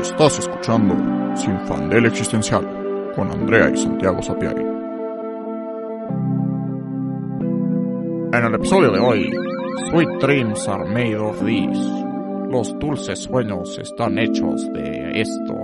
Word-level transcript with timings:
Estás 0.00 0.38
escuchando 0.38 0.94
Sin 1.36 1.58
Fandel 1.66 2.06
Existencial 2.06 3.12
con 3.14 3.30
Andrea 3.30 3.70
y 3.70 3.76
Santiago 3.76 4.20
Sapiari. 4.20 4.62
En 8.32 8.44
el 8.44 8.54
episodio 8.54 8.92
de 8.92 9.00
hoy, 9.00 9.32
Sweet 9.90 10.08
dreams 10.20 10.68
are 10.68 10.84
made 10.84 11.16
of 11.16 11.42
this. 11.44 11.78
Los 12.50 12.78
dulces 12.78 13.20
sueños 13.20 13.78
están 13.78 14.18
hechos 14.18 14.70
de 14.74 15.20
esto. 15.20 15.54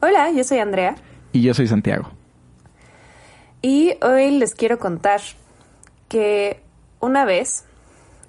Hola, 0.00 0.30
yo 0.32 0.44
soy 0.44 0.58
Andrea. 0.58 0.94
Y 1.32 1.42
yo 1.42 1.52
soy 1.52 1.66
Santiago. 1.66 2.10
Y 3.60 3.94
hoy 4.02 4.38
les 4.38 4.54
quiero 4.54 4.78
contar 4.78 5.20
que 6.08 6.71
una 7.02 7.24
vez 7.24 7.64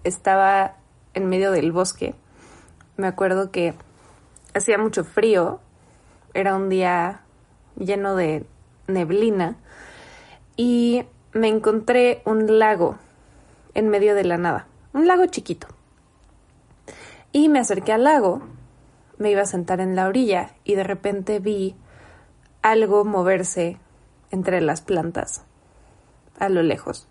estaba 0.03 0.75
en 1.13 1.29
medio 1.29 1.51
del 1.51 1.71
bosque. 1.71 2.15
Me 2.97 3.07
acuerdo 3.07 3.51
que 3.51 3.75
hacía 4.55 4.79
mucho 4.79 5.03
frío. 5.03 5.59
Era 6.33 6.55
un 6.55 6.69
día 6.69 7.21
lleno 7.77 8.15
de 8.15 8.45
neblina. 8.87 9.55
Y 10.57 11.05
me 11.33 11.49
encontré 11.49 12.23
un 12.25 12.57
lago 12.59 12.97
en 13.75 13.89
medio 13.89 14.15
de 14.15 14.23
la 14.23 14.37
nada. 14.37 14.65
Un 14.91 15.07
lago 15.07 15.27
chiquito. 15.27 15.67
Y 17.31 17.49
me 17.49 17.59
acerqué 17.59 17.93
al 17.93 18.05
lago. 18.05 18.41
Me 19.19 19.29
iba 19.29 19.43
a 19.43 19.45
sentar 19.45 19.81
en 19.81 19.95
la 19.95 20.07
orilla 20.07 20.55
y 20.63 20.73
de 20.73 20.83
repente 20.83 21.37
vi 21.37 21.75
algo 22.63 23.05
moverse 23.05 23.77
entre 24.31 24.61
las 24.61 24.81
plantas 24.81 25.43
a 26.39 26.49
lo 26.49 26.63
lejos. 26.63 27.07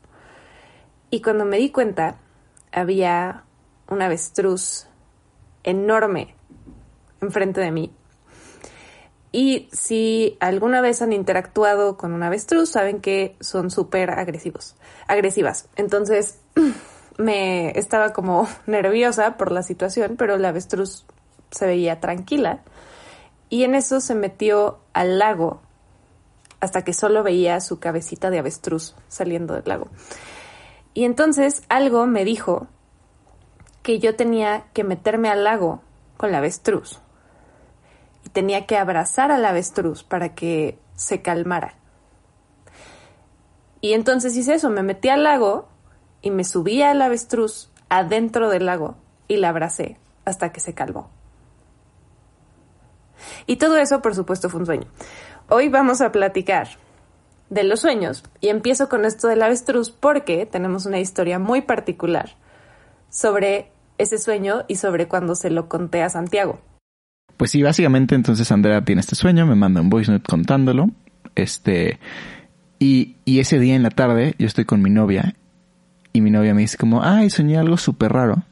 Y 1.15 1.21
cuando 1.21 1.45
me 1.45 1.59
di 1.59 1.69
cuenta, 1.69 2.17
había 2.73 3.45
un 3.87 4.01
avestruz 4.01 4.87
enorme 5.63 6.35
enfrente 7.21 7.61
de 7.61 7.71
mí. 7.71 7.93
Y 9.31 9.69
si 9.73 10.39
alguna 10.41 10.81
vez 10.81 11.03
han 11.03 11.13
interactuado 11.13 11.99
con 11.99 12.15
un 12.15 12.23
avestruz, 12.23 12.71
saben 12.71 13.03
que 13.03 13.37
son 13.41 13.71
súper 13.71 14.09
agresivos, 14.09 14.75
agresivas. 15.07 15.69
Entonces 15.77 16.41
me 17.19 17.79
estaba 17.79 18.15
como 18.15 18.49
nerviosa 18.67 19.37
por 19.37 19.53
la 19.53 19.63
situación, 19.63 20.17
pero 20.17 20.39
la 20.39 20.49
avestruz 20.49 21.05
se 21.51 21.67
veía 21.67 22.01
tranquila. 22.01 22.63
Y 23.51 23.65
en 23.65 23.75
eso 23.75 24.01
se 24.01 24.15
metió 24.15 24.79
al 24.95 25.19
lago 25.19 25.61
hasta 26.61 26.85
que 26.85 26.95
solo 26.95 27.23
veía 27.23 27.61
su 27.61 27.81
cabecita 27.81 28.31
de 28.31 28.39
avestruz 28.39 28.95
saliendo 29.09 29.53
del 29.53 29.65
lago. 29.67 29.89
Y 30.95 31.05
entonces 31.05 31.65
algo 31.69 32.07
me 32.07 32.25
dijo 32.25 32.67
que 33.83 33.99
yo 33.99 34.15
tenía 34.15 34.65
que 34.73 34.85
meterme 34.85 35.29
al 35.29 35.45
lago 35.45 35.83
con 36.17 36.33
la 36.33 36.39
avestruz. 36.39 37.01
Y 38.25 38.29
tenía 38.29 38.67
que 38.67 38.77
abrazar 38.77 39.33
al 39.33 39.45
avestruz 39.45 40.05
para 40.05 40.35
que 40.35 40.79
se 40.95 41.23
calmara. 41.23 41.75
Y 43.81 43.95
entonces 43.95 44.37
hice 44.37 44.55
eso, 44.55 44.71
me 44.71 44.83
metí 44.83 45.09
al 45.09 45.25
lago 45.25 45.69
y 46.21 46.31
me 46.31 46.45
subí 46.45 46.83
al 46.83 47.03
avestruz 47.03 47.71
adentro 47.89 48.49
del 48.49 48.67
lago 48.67 48.97
y 49.27 49.39
la 49.39 49.49
abracé 49.49 49.99
hasta 50.25 50.53
que 50.53 50.61
se 50.61 50.75
calmó. 50.75 51.11
Y 53.47 53.57
todo 53.57 53.77
eso, 53.77 54.01
por 54.03 54.15
supuesto, 54.15 54.49
fue 54.49 54.61
un 54.61 54.67
sueño. 54.67 54.87
Hoy 55.49 55.69
vamos 55.69 56.01
a 56.01 56.13
platicar 56.13 56.69
de 57.53 57.65
los 57.65 57.81
sueños 57.81 58.25
y 58.41 58.49
empiezo 58.49 58.89
con 58.89 59.05
esto 59.05 59.29
del 59.29 59.43
avestruz 59.43 59.91
porque 59.91 60.47
tenemos 60.47 60.87
una 60.87 61.01
historia 61.01 61.39
muy 61.39 61.61
particular 61.61 62.31
sobre 63.11 63.71
ese 63.99 64.17
sueño 64.17 64.65
y 64.69 64.77
sobre 64.77 65.07
cuando 65.07 65.35
se 65.35 65.51
lo 65.51 65.69
conté 65.69 66.03
a 66.03 66.09
Santiago. 66.09 66.61
Pues 67.37 67.51
sí, 67.51 67.63
básicamente 67.63 68.15
entonces 68.15 68.51
Andrea 68.51 68.83
tiene 68.83 69.01
este 69.01 69.17
sueño, 69.17 69.47
me 69.47 69.55
manda 69.55 69.83
un 69.83 69.91
voice 69.91 70.11
note 70.11 70.25
contándolo, 70.27 70.89
este, 71.35 71.99
y, 72.79 73.17
y 73.27 73.41
ese 73.41 73.59
día 73.59 73.75
en 73.75 73.83
la 73.83 73.91
tarde 73.91 74.35
yo 74.39 74.47
estoy 74.47 74.65
con 74.65 74.81
mi 74.81 74.89
novia 74.89 75.35
y 76.15 76.23
mi 76.23 76.31
novia 76.31 76.55
me 76.55 76.63
dice 76.63 76.79
como, 76.79 77.03
ay, 77.03 77.29
soñé 77.29 77.59
algo 77.59 77.77
súper 77.77 78.13
raro. 78.13 78.43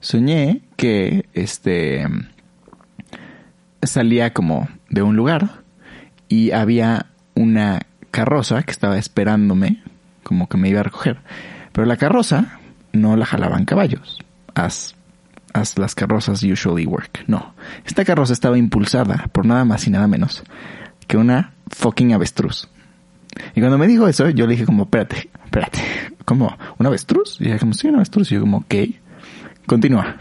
Soñé 0.00 0.60
que, 0.76 1.24
este, 1.32 2.06
salía 3.82 4.34
como 4.34 4.68
de 4.90 5.00
un 5.00 5.16
lugar 5.16 5.62
y 6.28 6.50
había 6.50 7.06
una 7.34 7.86
carroza 8.14 8.62
que 8.62 8.70
estaba 8.70 8.96
esperándome, 8.96 9.82
como 10.22 10.48
que 10.48 10.56
me 10.56 10.68
iba 10.68 10.80
a 10.80 10.84
recoger. 10.84 11.18
Pero 11.72 11.84
la 11.84 11.96
carroza 11.96 12.60
no 12.92 13.16
la 13.16 13.26
jalaban 13.26 13.64
caballos, 13.64 14.20
as, 14.54 14.94
as 15.52 15.76
las 15.76 15.96
carrozas 15.96 16.44
usually 16.44 16.86
work. 16.86 17.24
No, 17.26 17.54
esta 17.84 18.04
carroza 18.04 18.32
estaba 18.32 18.56
impulsada 18.56 19.28
por 19.32 19.44
nada 19.46 19.64
más 19.64 19.88
y 19.88 19.90
nada 19.90 20.06
menos 20.06 20.44
que 21.08 21.16
una 21.16 21.54
fucking 21.70 22.12
avestruz. 22.12 22.68
Y 23.56 23.60
cuando 23.60 23.78
me 23.78 23.88
dijo 23.88 24.06
eso, 24.06 24.30
yo 24.30 24.46
le 24.46 24.52
dije 24.52 24.64
como, 24.64 24.84
espérate, 24.84 25.28
espérate, 25.44 25.80
¿cómo? 26.24 26.56
¿Un 26.78 26.86
avestruz? 26.86 27.40
Y 27.40 27.48
ella 27.48 27.58
como, 27.58 27.74
sí, 27.74 27.88
un 27.88 27.96
avestruz. 27.96 28.30
Y 28.30 28.36
yo 28.36 28.40
como, 28.40 28.58
ok, 28.58 28.74
continúa. 29.66 30.18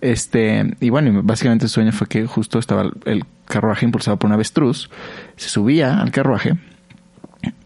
Este, 0.00 0.76
y 0.78 0.90
bueno, 0.90 1.22
básicamente 1.24 1.64
el 1.64 1.70
sueño 1.70 1.90
fue 1.90 2.06
que 2.06 2.24
justo 2.26 2.60
estaba 2.60 2.88
el 3.04 3.24
carruaje 3.46 3.84
impulsado 3.84 4.16
por 4.16 4.28
un 4.28 4.34
avestruz, 4.34 4.90
se 5.34 5.48
subía 5.48 6.00
al 6.00 6.12
carruaje 6.12 6.56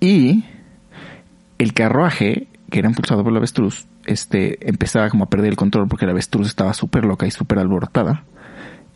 y 0.01 0.45
el 1.59 1.73
carruaje, 1.75 2.49
que 2.71 2.79
era 2.79 2.89
impulsado 2.89 3.23
por 3.23 3.33
el 3.33 3.39
avestruz, 3.39 3.87
este, 4.07 4.69
empezaba 4.69 5.11
como 5.11 5.25
a 5.25 5.31
perder 5.31 5.51
el 5.51 5.57
control 5.57 5.89
porque 5.89 6.07
la 6.07 6.13
avestruz 6.13 6.47
estaba 6.49 6.75
súper 6.75 7.05
loca 7.05 7.27
y 7.27 7.31
súper 7.31 7.59
alborotada. 7.59 8.25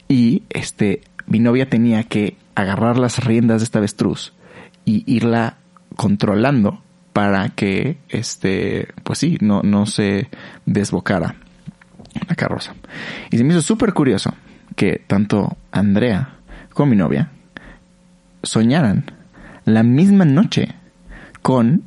Y 0.09 0.43
este, 0.51 1.03
mi 1.27 1.41
novia 1.41 1.69
tenía 1.69 2.05
que 2.05 2.37
agarrar 2.55 2.99
las 2.99 3.25
riendas 3.25 3.61
de 3.61 3.65
esta 3.65 3.79
avestruz 3.79 4.33
y 4.85 5.03
irla 5.07 5.57
controlando 5.97 6.83
para 7.13 7.49
que, 7.51 7.99
este, 8.09 8.89
pues 9.03 9.21
sí, 9.21 9.39
no, 9.41 9.63
no 9.63 9.87
se 9.87 10.29
desbocara 10.67 11.37
la 12.29 12.35
carroza. 12.35 12.75
Y 13.31 13.39
se 13.39 13.45
me 13.45 13.53
hizo 13.53 13.63
súper 13.63 13.93
curioso 13.93 14.35
que 14.77 15.03
tanto 15.07 15.57
Andrea 15.71 16.37
como 16.73 16.91
mi 16.91 16.97
novia 16.97 17.31
soñaran 18.43 19.05
la 19.65 19.83
misma 19.83 20.25
noche 20.25 20.75
con 21.43 21.83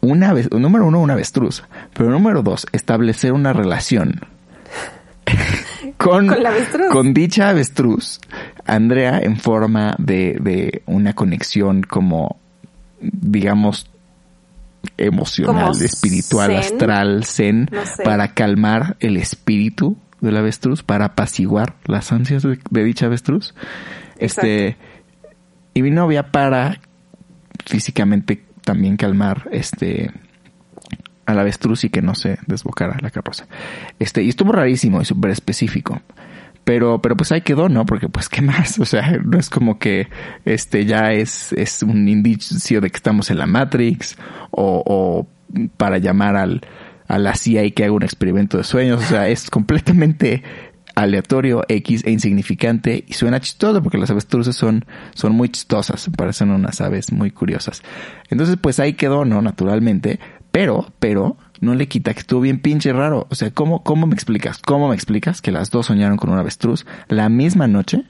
una 0.00 0.32
vez, 0.32 0.50
número 0.52 0.86
uno, 0.86 1.00
un 1.00 1.10
avestruz, 1.10 1.64
pero 1.94 2.10
número 2.10 2.42
dos, 2.42 2.66
establecer 2.72 3.32
una 3.32 3.52
relación 3.52 4.20
con, 5.96 6.30
¿Con, 6.90 7.14
dicha 7.14 7.48
avestruz. 7.48 8.20
Andrea 8.64 9.20
en 9.20 9.36
forma 9.36 9.94
de, 9.98 10.38
de 10.40 10.82
una 10.86 11.14
conexión 11.14 11.82
como, 11.82 12.36
digamos, 13.00 13.88
emocional, 14.96 15.72
espiritual, 15.80 16.56
astral, 16.56 17.24
zen, 17.24 17.70
para 18.04 18.34
calmar 18.34 18.96
el 19.00 19.16
espíritu 19.16 19.96
del 20.20 20.36
avestruz, 20.36 20.82
para 20.82 21.06
apaciguar 21.06 21.74
las 21.86 22.12
ansias 22.12 22.42
de, 22.42 22.84
dicha 22.84 23.06
avestruz. 23.06 23.54
Este, 24.18 24.76
y 25.76 25.82
mi 25.82 25.90
novia 25.90 26.32
para 26.32 26.80
físicamente 27.66 28.42
también 28.64 28.96
calmar 28.96 29.46
este 29.52 30.10
al 31.26 31.38
avestruz 31.38 31.84
y 31.84 31.90
que 31.90 32.00
no 32.00 32.14
se 32.14 32.38
desbocara 32.46 32.96
la 33.02 33.10
carroza. 33.10 33.46
Este, 33.98 34.22
y 34.22 34.30
estuvo 34.30 34.52
rarísimo 34.52 35.02
y 35.02 35.04
súper 35.04 35.32
específico. 35.32 36.00
Pero, 36.64 37.02
pero 37.02 37.14
pues 37.14 37.30
ahí 37.30 37.42
quedó, 37.42 37.68
¿no? 37.68 37.84
Porque 37.84 38.08
pues 38.08 38.30
qué 38.30 38.40
más, 38.40 38.78
o 38.78 38.86
sea, 38.86 39.18
no 39.22 39.38
es 39.38 39.50
como 39.50 39.78
que 39.78 40.08
este 40.46 40.86
ya 40.86 41.12
es, 41.12 41.52
es 41.52 41.82
un 41.82 42.08
indicio 42.08 42.80
de 42.80 42.88
que 42.88 42.96
estamos 42.96 43.30
en 43.30 43.36
la 43.36 43.46
Matrix 43.46 44.16
o, 44.52 44.82
o 44.86 45.28
para 45.76 45.98
llamar 45.98 46.36
al, 46.36 46.62
a 47.06 47.18
la 47.18 47.34
CIA 47.34 47.64
y 47.64 47.72
que 47.72 47.84
haga 47.84 47.92
un 47.92 48.02
experimento 48.02 48.56
de 48.56 48.64
sueños, 48.64 49.02
o 49.02 49.06
sea, 49.06 49.28
es 49.28 49.50
completamente 49.50 50.42
aleatorio, 50.96 51.62
X 51.68 52.02
e 52.04 52.10
insignificante 52.10 53.04
y 53.06 53.12
suena 53.12 53.38
chistoso 53.38 53.82
porque 53.82 53.98
las 53.98 54.10
avestruces 54.10 54.56
son, 54.56 54.84
son 55.14 55.32
muy 55.32 55.50
chistosas, 55.50 56.10
parecen 56.16 56.50
unas 56.50 56.80
aves 56.80 57.12
muy 57.12 57.30
curiosas. 57.30 57.82
Entonces 58.30 58.56
pues 58.60 58.80
ahí 58.80 58.94
quedó, 58.94 59.24
¿no? 59.24 59.42
Naturalmente, 59.42 60.18
pero, 60.50 60.90
pero 60.98 61.36
no 61.60 61.74
le 61.74 61.86
quita 61.86 62.14
que 62.14 62.20
estuvo 62.20 62.40
bien 62.40 62.60
pinche 62.60 62.92
raro. 62.92 63.26
O 63.30 63.34
sea, 63.34 63.50
¿cómo, 63.50 63.84
cómo 63.84 64.06
me 64.06 64.14
explicas? 64.14 64.58
¿Cómo 64.58 64.88
me 64.88 64.94
explicas 64.94 65.42
que 65.42 65.52
las 65.52 65.70
dos 65.70 65.86
soñaron 65.86 66.16
con 66.16 66.30
un 66.30 66.38
avestruz 66.38 66.86
la 67.08 67.28
misma 67.28 67.68
noche? 67.68 68.04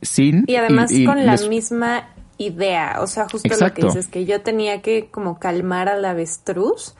Sin... 0.00 0.44
Y 0.46 0.56
además 0.56 0.90
con 1.04 1.24
la 1.26 1.36
misma 1.36 2.08
idea. 2.38 2.96
O 3.00 3.06
sea, 3.06 3.28
justo 3.28 3.48
lo 3.60 3.74
que 3.74 3.82
dices, 3.82 4.08
que 4.08 4.24
yo 4.24 4.40
tenía 4.40 4.80
que 4.80 5.10
como 5.10 5.38
calmar 5.38 5.88
al 5.88 6.04
avestruz, 6.04 6.94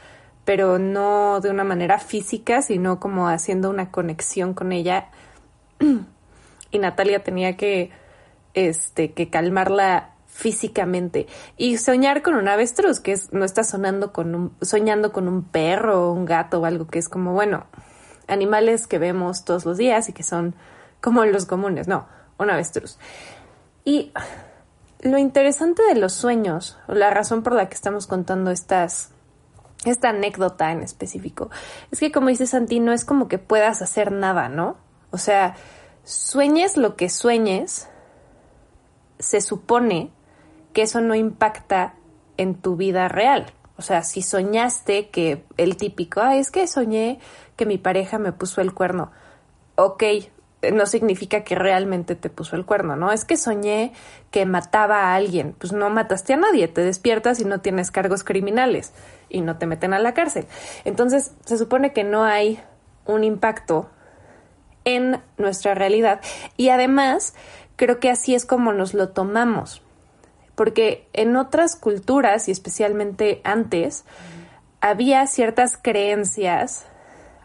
pero 0.48 0.78
no 0.78 1.40
de 1.42 1.50
una 1.50 1.62
manera 1.62 1.98
física, 1.98 2.62
sino 2.62 2.98
como 2.98 3.28
haciendo 3.28 3.68
una 3.68 3.90
conexión 3.90 4.54
con 4.54 4.72
ella. 4.72 5.08
y 6.70 6.78
Natalia 6.78 7.22
tenía 7.22 7.58
que, 7.58 7.90
este, 8.54 9.12
que 9.12 9.28
calmarla 9.28 10.14
físicamente. 10.26 11.26
Y 11.58 11.76
soñar 11.76 12.22
con 12.22 12.34
un 12.34 12.48
avestruz, 12.48 12.98
que 12.98 13.12
es, 13.12 13.30
no 13.30 13.44
estás 13.44 13.68
sonando 13.68 14.14
con 14.14 14.34
un, 14.34 14.56
soñando 14.62 15.12
con 15.12 15.28
un 15.28 15.44
perro 15.44 16.08
o 16.08 16.12
un 16.14 16.24
gato 16.24 16.62
o 16.62 16.64
algo 16.64 16.86
que 16.86 16.98
es 16.98 17.10
como, 17.10 17.34
bueno, 17.34 17.66
animales 18.26 18.86
que 18.86 18.98
vemos 18.98 19.44
todos 19.44 19.66
los 19.66 19.76
días 19.76 20.08
y 20.08 20.14
que 20.14 20.22
son 20.22 20.54
como 21.02 21.26
los 21.26 21.44
comunes, 21.44 21.88
no, 21.88 22.08
un 22.38 22.48
avestruz. 22.48 22.98
Y 23.84 24.14
lo 25.00 25.18
interesante 25.18 25.82
de 25.82 25.96
los 25.96 26.14
sueños, 26.14 26.78
o 26.88 26.94
la 26.94 27.10
razón 27.10 27.42
por 27.42 27.52
la 27.52 27.68
que 27.68 27.74
estamos 27.74 28.06
contando 28.06 28.50
estas, 28.50 29.10
esta 29.84 30.10
anécdota 30.10 30.72
en 30.72 30.82
específico, 30.82 31.50
es 31.90 32.00
que 32.00 32.12
como 32.12 32.28
dice 32.28 32.46
Santi, 32.46 32.80
no 32.80 32.92
es 32.92 33.04
como 33.04 33.28
que 33.28 33.38
puedas 33.38 33.82
hacer 33.82 34.12
nada, 34.12 34.48
¿no? 34.48 34.76
O 35.10 35.18
sea, 35.18 35.54
sueñes 36.04 36.76
lo 36.76 36.96
que 36.96 37.08
sueñes, 37.08 37.88
se 39.18 39.40
supone 39.40 40.10
que 40.72 40.82
eso 40.82 41.00
no 41.00 41.14
impacta 41.14 41.94
en 42.36 42.54
tu 42.54 42.76
vida 42.76 43.08
real. 43.08 43.52
O 43.76 43.82
sea, 43.82 44.02
si 44.02 44.22
soñaste 44.22 45.10
que 45.10 45.44
el 45.56 45.76
típico, 45.76 46.20
ah, 46.20 46.36
es 46.36 46.50
que 46.50 46.66
soñé 46.66 47.20
que 47.56 47.66
mi 47.66 47.78
pareja 47.78 48.18
me 48.18 48.32
puso 48.32 48.60
el 48.60 48.74
cuerno. 48.74 49.12
Ok, 49.76 50.02
no 50.72 50.86
significa 50.86 51.44
que 51.44 51.54
realmente 51.54 52.14
te 52.14 52.30
puso 52.30 52.56
el 52.56 52.64
cuerno, 52.64 52.96
¿no? 52.96 53.12
Es 53.12 53.24
que 53.24 53.36
soñé 53.36 53.92
que 54.30 54.44
mataba 54.46 55.04
a 55.04 55.14
alguien. 55.14 55.54
Pues 55.58 55.72
no 55.72 55.88
mataste 55.90 56.34
a 56.34 56.36
nadie, 56.36 56.68
te 56.68 56.82
despiertas 56.82 57.40
y 57.40 57.44
no 57.44 57.60
tienes 57.60 57.90
cargos 57.90 58.24
criminales 58.24 58.92
y 59.28 59.40
no 59.40 59.56
te 59.56 59.66
meten 59.66 59.94
a 59.94 59.98
la 59.98 60.14
cárcel. 60.14 60.46
Entonces, 60.84 61.32
se 61.44 61.58
supone 61.58 61.92
que 61.92 62.04
no 62.04 62.24
hay 62.24 62.60
un 63.06 63.24
impacto 63.24 63.88
en 64.84 65.20
nuestra 65.36 65.74
realidad 65.74 66.20
y 66.56 66.70
además 66.70 67.34
creo 67.76 68.00
que 68.00 68.10
así 68.10 68.34
es 68.34 68.44
como 68.44 68.72
nos 68.72 68.94
lo 68.94 69.10
tomamos 69.10 69.82
porque 70.58 71.06
en 71.12 71.36
otras 71.36 71.76
culturas 71.76 72.48
y 72.48 72.50
especialmente 72.50 73.40
antes 73.44 74.04
había 74.80 75.24
ciertas 75.28 75.78
creencias 75.80 76.84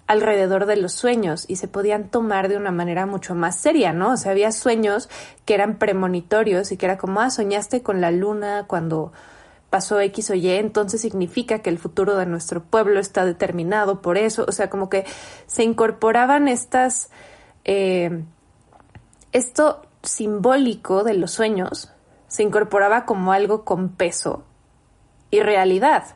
alrededor 0.08 0.66
de 0.66 0.76
los 0.76 0.94
sueños 0.94 1.46
y 1.48 1.56
se 1.56 1.68
podían 1.68 2.10
tomar 2.10 2.50
de 2.50 2.58
una 2.58 2.72
manera 2.72 3.06
mucho 3.06 3.36
más 3.36 3.56
seria, 3.56 3.94
¿no? 3.94 4.12
O 4.12 4.18
sea, 4.18 4.32
había 4.32 4.52
sueños 4.52 5.10
que 5.46 5.54
eran 5.54 5.78
premonitorios 5.78 6.72
y 6.72 6.78
que 6.78 6.86
era 6.86 6.98
como, 6.98 7.22
ah, 7.22 7.30
soñaste 7.30 7.82
con 7.82 8.02
la 8.02 8.12
luna 8.12 8.66
cuando 8.68 9.14
pasó 9.70 10.00
X 10.00 10.30
o 10.30 10.36
Y, 10.36 10.50
entonces 10.50 11.02
significa 11.02 11.60
que 11.60 11.70
el 11.70 11.80
futuro 11.80 12.16
de 12.16 12.28
nuestro 12.28 12.64
pueblo 12.64 13.00
está 13.00 13.26
determinado 13.26 14.02
por 14.02 14.18
eso, 14.18 14.46
o 14.48 14.52
sea, 14.52 14.70
como 14.70 14.88
que 14.88 15.06
se 15.48 15.64
incorporaban 15.64 16.48
estas, 16.48 17.10
eh, 17.66 18.24
esto 19.32 19.82
simbólico 20.04 21.04
de 21.04 21.16
los 21.16 21.32
sueños 21.32 21.92
se 22.28 22.44
incorporaba 22.44 23.06
como 23.06 23.32
algo 23.32 23.64
con 23.64 23.90
peso 23.90 24.44
y 25.32 25.40
realidad 25.40 26.16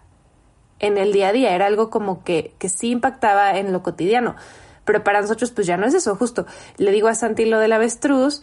en 0.80 0.98
el 0.98 1.14
día 1.14 1.30
a 1.30 1.34
día. 1.34 1.56
Era 1.56 1.66
algo 1.66 1.90
como 1.90 2.24
que, 2.24 2.54
que 2.58 2.70
sí 2.70 2.92
impactaba 2.92 3.58
en 3.58 3.74
lo 3.74 3.84
cotidiano. 3.84 4.36
Pero 4.86 5.04
para 5.04 5.22
nosotros, 5.22 5.52
pues 5.52 5.68
ya 5.68 5.78
no 5.78 5.86
es 5.86 5.94
eso, 5.94 6.16
justo. 6.16 6.46
Le 6.78 6.92
digo 6.92 7.08
a 7.08 7.16
Santi 7.16 7.46
lo 7.46 7.60
del 7.60 7.74
avestruz, 7.74 8.42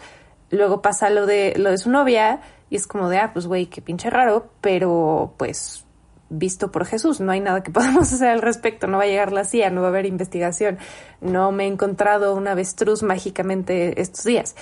luego 0.50 0.82
pasa 0.82 1.10
lo 1.10 1.26
de, 1.26 1.54
lo 1.56 1.70
de 1.70 1.78
su 1.78 1.90
novia, 1.90 2.40
y 2.70 2.76
es 2.76 2.86
como 2.86 3.08
de, 3.08 3.18
ah, 3.18 3.32
pues 3.32 3.46
güey, 3.46 3.66
qué 3.66 3.80
pinche 3.80 4.10
raro, 4.10 4.50
pero 4.60 5.34
pues 5.36 5.84
visto 6.28 6.70
por 6.70 6.84
Jesús, 6.84 7.20
no 7.20 7.32
hay 7.32 7.40
nada 7.40 7.62
que 7.62 7.70
podamos 7.72 8.12
hacer 8.12 8.28
al 8.28 8.42
respecto, 8.42 8.86
no 8.86 8.98
va 8.98 9.04
a 9.04 9.06
llegar 9.06 9.32
la 9.32 9.44
CIA, 9.44 9.70
no 9.70 9.80
va 9.80 9.88
a 9.88 9.90
haber 9.90 10.06
investigación, 10.06 10.78
no 11.20 11.52
me 11.52 11.64
he 11.64 11.66
encontrado 11.68 12.34
un 12.34 12.48
avestruz 12.48 13.02
mágicamente 13.02 14.00
estos 14.00 14.24
días. 14.24 14.54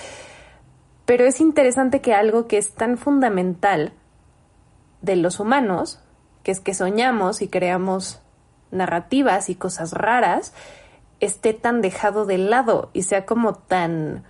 Pero 1.05 1.25
es 1.25 1.41
interesante 1.41 2.01
que 2.01 2.13
algo 2.13 2.47
que 2.47 2.57
es 2.57 2.73
tan 2.73 2.97
fundamental 2.97 3.93
de 5.01 5.17
los 5.17 5.39
humanos, 5.39 5.99
que 6.43 6.51
es 6.51 6.59
que 6.59 6.73
soñamos 6.73 7.41
y 7.41 7.47
creamos 7.47 8.19
narrativas 8.71 9.49
y 9.49 9.55
cosas 9.55 9.91
raras, 9.91 10.53
esté 11.19 11.53
tan 11.53 11.81
dejado 11.81 12.25
de 12.25 12.37
lado 12.37 12.89
y 12.93 13.03
sea 13.03 13.25
como 13.25 13.55
tan 13.55 14.23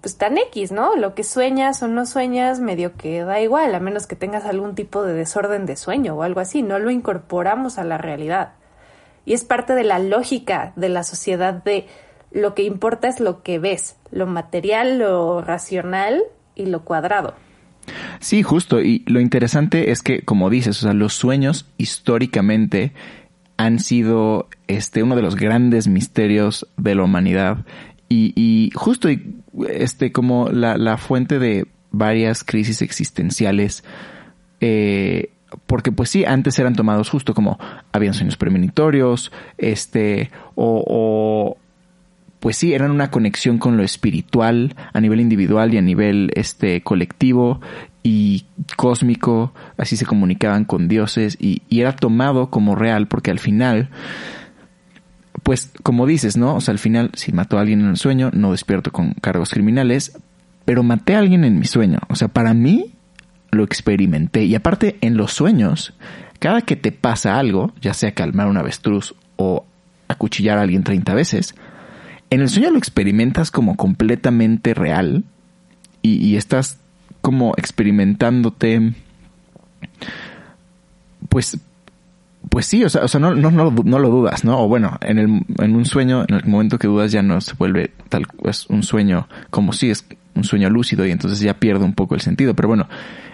pues 0.00 0.16
tan 0.16 0.38
X, 0.38 0.72
¿no? 0.72 0.96
Lo 0.96 1.14
que 1.14 1.24
sueñas 1.24 1.82
o 1.82 1.88
no 1.88 2.06
sueñas 2.06 2.58
medio 2.58 2.96
que 2.96 3.22
da 3.22 3.40
igual, 3.40 3.74
a 3.74 3.80
menos 3.80 4.06
que 4.06 4.16
tengas 4.16 4.46
algún 4.46 4.74
tipo 4.74 5.02
de 5.02 5.12
desorden 5.12 5.66
de 5.66 5.76
sueño 5.76 6.14
o 6.14 6.22
algo 6.22 6.40
así, 6.40 6.62
no 6.62 6.78
lo 6.78 6.90
incorporamos 6.90 7.78
a 7.78 7.84
la 7.84 7.98
realidad. 7.98 8.52
Y 9.26 9.34
es 9.34 9.44
parte 9.44 9.74
de 9.74 9.84
la 9.84 9.98
lógica 9.98 10.72
de 10.76 10.88
la 10.88 11.02
sociedad 11.02 11.52
de 11.52 11.86
lo 12.30 12.54
que 12.54 12.62
importa 12.62 13.08
es 13.08 13.20
lo 13.20 13.42
que 13.42 13.58
ves, 13.58 13.96
lo 14.10 14.26
material, 14.26 14.98
lo 14.98 15.42
racional 15.42 16.22
y 16.54 16.66
lo 16.66 16.84
cuadrado. 16.84 17.34
Sí, 18.20 18.42
justo. 18.42 18.80
Y 18.80 19.02
lo 19.06 19.20
interesante 19.20 19.90
es 19.90 20.02
que, 20.02 20.22
como 20.22 20.50
dices, 20.50 20.78
o 20.78 20.82
sea, 20.82 20.92
los 20.92 21.14
sueños 21.14 21.66
históricamente 21.78 22.92
han 23.56 23.78
sido 23.78 24.48
este 24.68 25.02
uno 25.02 25.16
de 25.16 25.22
los 25.22 25.36
grandes 25.36 25.86
misterios 25.86 26.66
de 26.76 26.94
la 26.94 27.04
humanidad. 27.04 27.66
Y, 28.08 28.32
y 28.34 28.70
justo 28.74 29.08
este 29.68 30.12
como 30.12 30.48
la, 30.48 30.76
la, 30.76 30.96
fuente 30.96 31.38
de 31.38 31.66
varias 31.90 32.44
crisis 32.44 32.82
existenciales. 32.82 33.84
Eh, 34.60 35.30
porque 35.66 35.92
pues 35.92 36.10
sí, 36.10 36.24
antes 36.24 36.58
eran 36.58 36.74
tomados 36.74 37.10
justo 37.10 37.34
como 37.34 37.58
habían 37.92 38.14
sueños 38.14 38.36
premonitorios, 38.36 39.32
este, 39.58 40.30
o, 40.54 41.56
pues 42.40 42.56
sí, 42.56 42.72
eran 42.72 42.90
una 42.90 43.10
conexión 43.10 43.58
con 43.58 43.76
lo 43.76 43.82
espiritual 43.82 44.74
a 44.92 45.00
nivel 45.00 45.20
individual 45.20 45.72
y 45.74 45.78
a 45.78 45.82
nivel 45.82 46.30
este 46.34 46.82
colectivo 46.82 47.60
y 48.02 48.46
cósmico, 48.76 49.52
así 49.76 49.96
se 49.96 50.06
comunicaban 50.06 50.64
con 50.64 50.88
dioses 50.88 51.36
y, 51.38 51.62
era 51.70 51.94
tomado 51.94 52.50
como 52.50 52.74
real 52.74 53.08
porque 53.08 53.30
al 53.30 53.38
final, 53.38 53.90
pues 55.42 55.70
como 55.82 56.06
dices, 56.06 56.38
¿no? 56.38 56.56
O 56.56 56.60
sea, 56.62 56.72
al 56.72 56.78
final, 56.78 57.10
si 57.14 57.32
mató 57.32 57.58
a 57.58 57.60
alguien 57.60 57.80
en 57.80 57.88
el 57.90 57.96
sueño, 57.98 58.30
no 58.32 58.52
despierto 58.52 58.90
con 58.90 59.12
cargos 59.12 59.50
criminales, 59.50 60.18
pero 60.64 60.82
maté 60.82 61.14
a 61.14 61.18
alguien 61.18 61.44
en 61.44 61.58
mi 61.58 61.66
sueño. 61.66 61.98
O 62.08 62.16
sea, 62.16 62.28
para 62.28 62.54
mí 62.54 62.94
lo 63.50 63.64
experimenté 63.64 64.44
y 64.44 64.54
aparte 64.54 64.96
en 65.02 65.16
los 65.18 65.32
sueños, 65.32 65.92
cada 66.38 66.62
que 66.62 66.76
te 66.76 66.92
pasa 66.92 67.38
algo, 67.38 67.74
ya 67.82 67.92
sea 67.92 68.14
calmar 68.14 68.46
un 68.46 68.56
avestruz 68.56 69.14
o 69.36 69.66
acuchillar 70.08 70.58
a 70.58 70.62
alguien 70.62 70.84
30 70.84 71.14
veces, 71.14 71.54
en 72.30 72.40
el 72.40 72.48
sueño 72.48 72.70
lo 72.70 72.78
experimentas 72.78 73.50
como 73.50 73.76
completamente 73.76 74.74
real 74.74 75.24
y, 76.02 76.36
estás 76.36 76.78
como 77.20 77.52
experimentándote, 77.58 78.94
pues, 81.28 81.58
pues 82.48 82.64
sí, 82.64 82.82
o 82.84 82.88
sea, 82.88 83.04
o 83.04 83.08
sea 83.08 83.20
no, 83.20 83.34
no, 83.34 83.50
no, 83.50 83.98
lo 83.98 84.08
dudas, 84.08 84.44
¿no? 84.44 84.60
O 84.60 84.68
bueno, 84.68 84.96
en, 85.02 85.18
el, 85.18 85.42
en 85.58 85.76
un 85.76 85.84
sueño, 85.84 86.24
en 86.26 86.36
el 86.36 86.46
momento 86.46 86.78
que 86.78 86.86
dudas 86.86 87.12
ya 87.12 87.22
no 87.22 87.38
se 87.42 87.54
vuelve 87.54 87.92
tal, 88.08 88.26
es 88.44 88.66
un 88.68 88.82
sueño 88.82 89.28
como 89.50 89.74
si 89.74 89.90
es 89.90 90.06
un 90.34 90.44
sueño 90.44 90.70
lúcido 90.70 91.04
y 91.04 91.10
entonces 91.10 91.40
ya 91.40 91.54
pierde 91.54 91.84
un 91.84 91.94
poco 91.94 92.14
el 92.14 92.22
sentido. 92.22 92.54
Pero 92.54 92.68
bueno, 92.68 92.88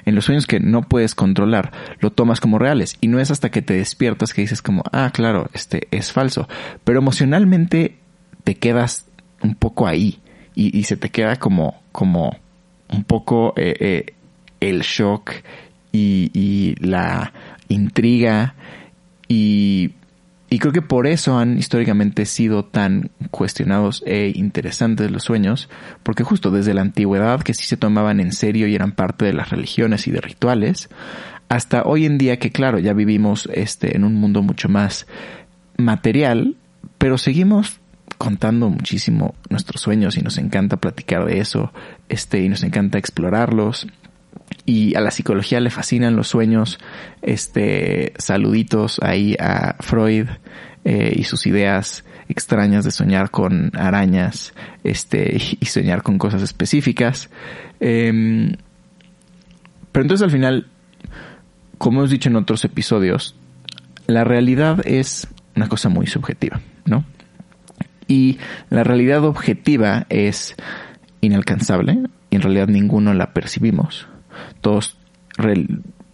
en 0.04 0.14
los 0.14 0.24
sueños 0.24 0.46
que 0.46 0.58
no 0.58 0.82
puedes 0.82 1.14
controlar, 1.14 1.70
lo 2.00 2.10
tomas 2.10 2.40
como 2.40 2.58
reales 2.58 2.96
y 3.00 3.06
no 3.06 3.20
es 3.20 3.30
hasta 3.30 3.50
que 3.50 3.62
te 3.62 3.74
despiertas 3.74 4.34
que 4.34 4.42
dices 4.42 4.62
como, 4.62 4.82
ah, 4.92 5.10
claro, 5.12 5.48
este 5.52 5.86
es 5.92 6.12
falso. 6.12 6.48
Pero 6.82 6.98
emocionalmente 6.98 7.98
te 8.46 8.54
quedas 8.54 9.08
un 9.42 9.56
poco 9.56 9.88
ahí 9.88 10.20
y, 10.54 10.84
se 10.84 10.96
te 10.96 11.10
queda 11.10 11.34
como, 11.34 11.82
como 11.90 12.38
un 12.88 13.02
poco 13.02 13.52
eh, 13.56 13.74
eh, 13.80 14.14
el 14.60 14.82
shock 14.82 15.32
y, 15.90 16.76
la 16.78 17.32
intriga. 17.68 18.54
Y, 19.26 19.90
y 20.48 20.60
creo 20.60 20.72
que 20.72 20.80
por 20.80 21.08
eso 21.08 21.36
han 21.36 21.58
históricamente 21.58 22.24
sido 22.24 22.64
tan 22.64 23.10
cuestionados 23.32 24.04
e 24.06 24.30
interesantes 24.36 25.10
los 25.10 25.24
sueños, 25.24 25.68
porque 26.04 26.22
justo 26.22 26.52
desde 26.52 26.72
la 26.72 26.82
antigüedad 26.82 27.42
que 27.42 27.52
sí 27.52 27.64
se 27.64 27.76
tomaban 27.76 28.20
en 28.20 28.30
serio 28.30 28.68
y 28.68 28.76
eran 28.76 28.92
parte 28.92 29.24
de 29.24 29.32
las 29.32 29.50
religiones 29.50 30.06
y 30.06 30.12
de 30.12 30.20
rituales, 30.20 30.88
hasta 31.48 31.82
hoy 31.82 32.06
en 32.06 32.16
día 32.16 32.38
que 32.38 32.52
claro, 32.52 32.78
ya 32.78 32.92
vivimos 32.92 33.48
este 33.52 33.96
en 33.96 34.04
un 34.04 34.14
mundo 34.14 34.40
mucho 34.42 34.68
más 34.68 35.08
material, 35.76 36.54
pero 36.96 37.18
seguimos 37.18 37.80
contando 38.18 38.68
muchísimo 38.68 39.34
nuestros 39.50 39.80
sueños 39.80 40.16
y 40.16 40.22
nos 40.22 40.38
encanta 40.38 40.76
platicar 40.76 41.24
de 41.24 41.38
eso, 41.38 41.72
este, 42.08 42.42
y 42.42 42.48
nos 42.48 42.62
encanta 42.62 42.98
explorarlos. 42.98 43.86
Y 44.64 44.94
a 44.94 45.00
la 45.00 45.10
psicología 45.10 45.60
le 45.60 45.70
fascinan 45.70 46.16
los 46.16 46.28
sueños, 46.28 46.78
este, 47.22 48.12
saluditos 48.18 49.00
ahí 49.02 49.36
a 49.38 49.76
Freud 49.80 50.28
eh, 50.84 51.14
y 51.16 51.24
sus 51.24 51.46
ideas 51.46 52.04
extrañas 52.28 52.84
de 52.84 52.90
soñar 52.90 53.30
con 53.30 53.70
arañas, 53.76 54.54
este, 54.84 55.36
y 55.60 55.66
soñar 55.66 56.02
con 56.02 56.18
cosas 56.18 56.42
específicas. 56.42 57.30
Em, 57.80 58.56
pero 59.92 60.02
entonces 60.02 60.24
al 60.24 60.30
final, 60.30 60.66
como 61.78 62.00
hemos 62.00 62.10
dicho 62.10 62.28
en 62.28 62.36
otros 62.36 62.64
episodios, 62.64 63.36
la 64.06 64.24
realidad 64.24 64.86
es 64.86 65.28
una 65.54 65.68
cosa 65.68 65.88
muy 65.88 66.06
subjetiva, 66.06 66.60
¿no? 66.84 67.04
Y 68.08 68.38
la 68.70 68.84
realidad 68.84 69.24
objetiva 69.24 70.06
es 70.08 70.54
inalcanzable 71.20 71.98
y 72.30 72.36
en 72.36 72.42
realidad 72.42 72.68
ninguno 72.68 73.14
la 73.14 73.32
percibimos. 73.32 74.06
Todos 74.60 74.98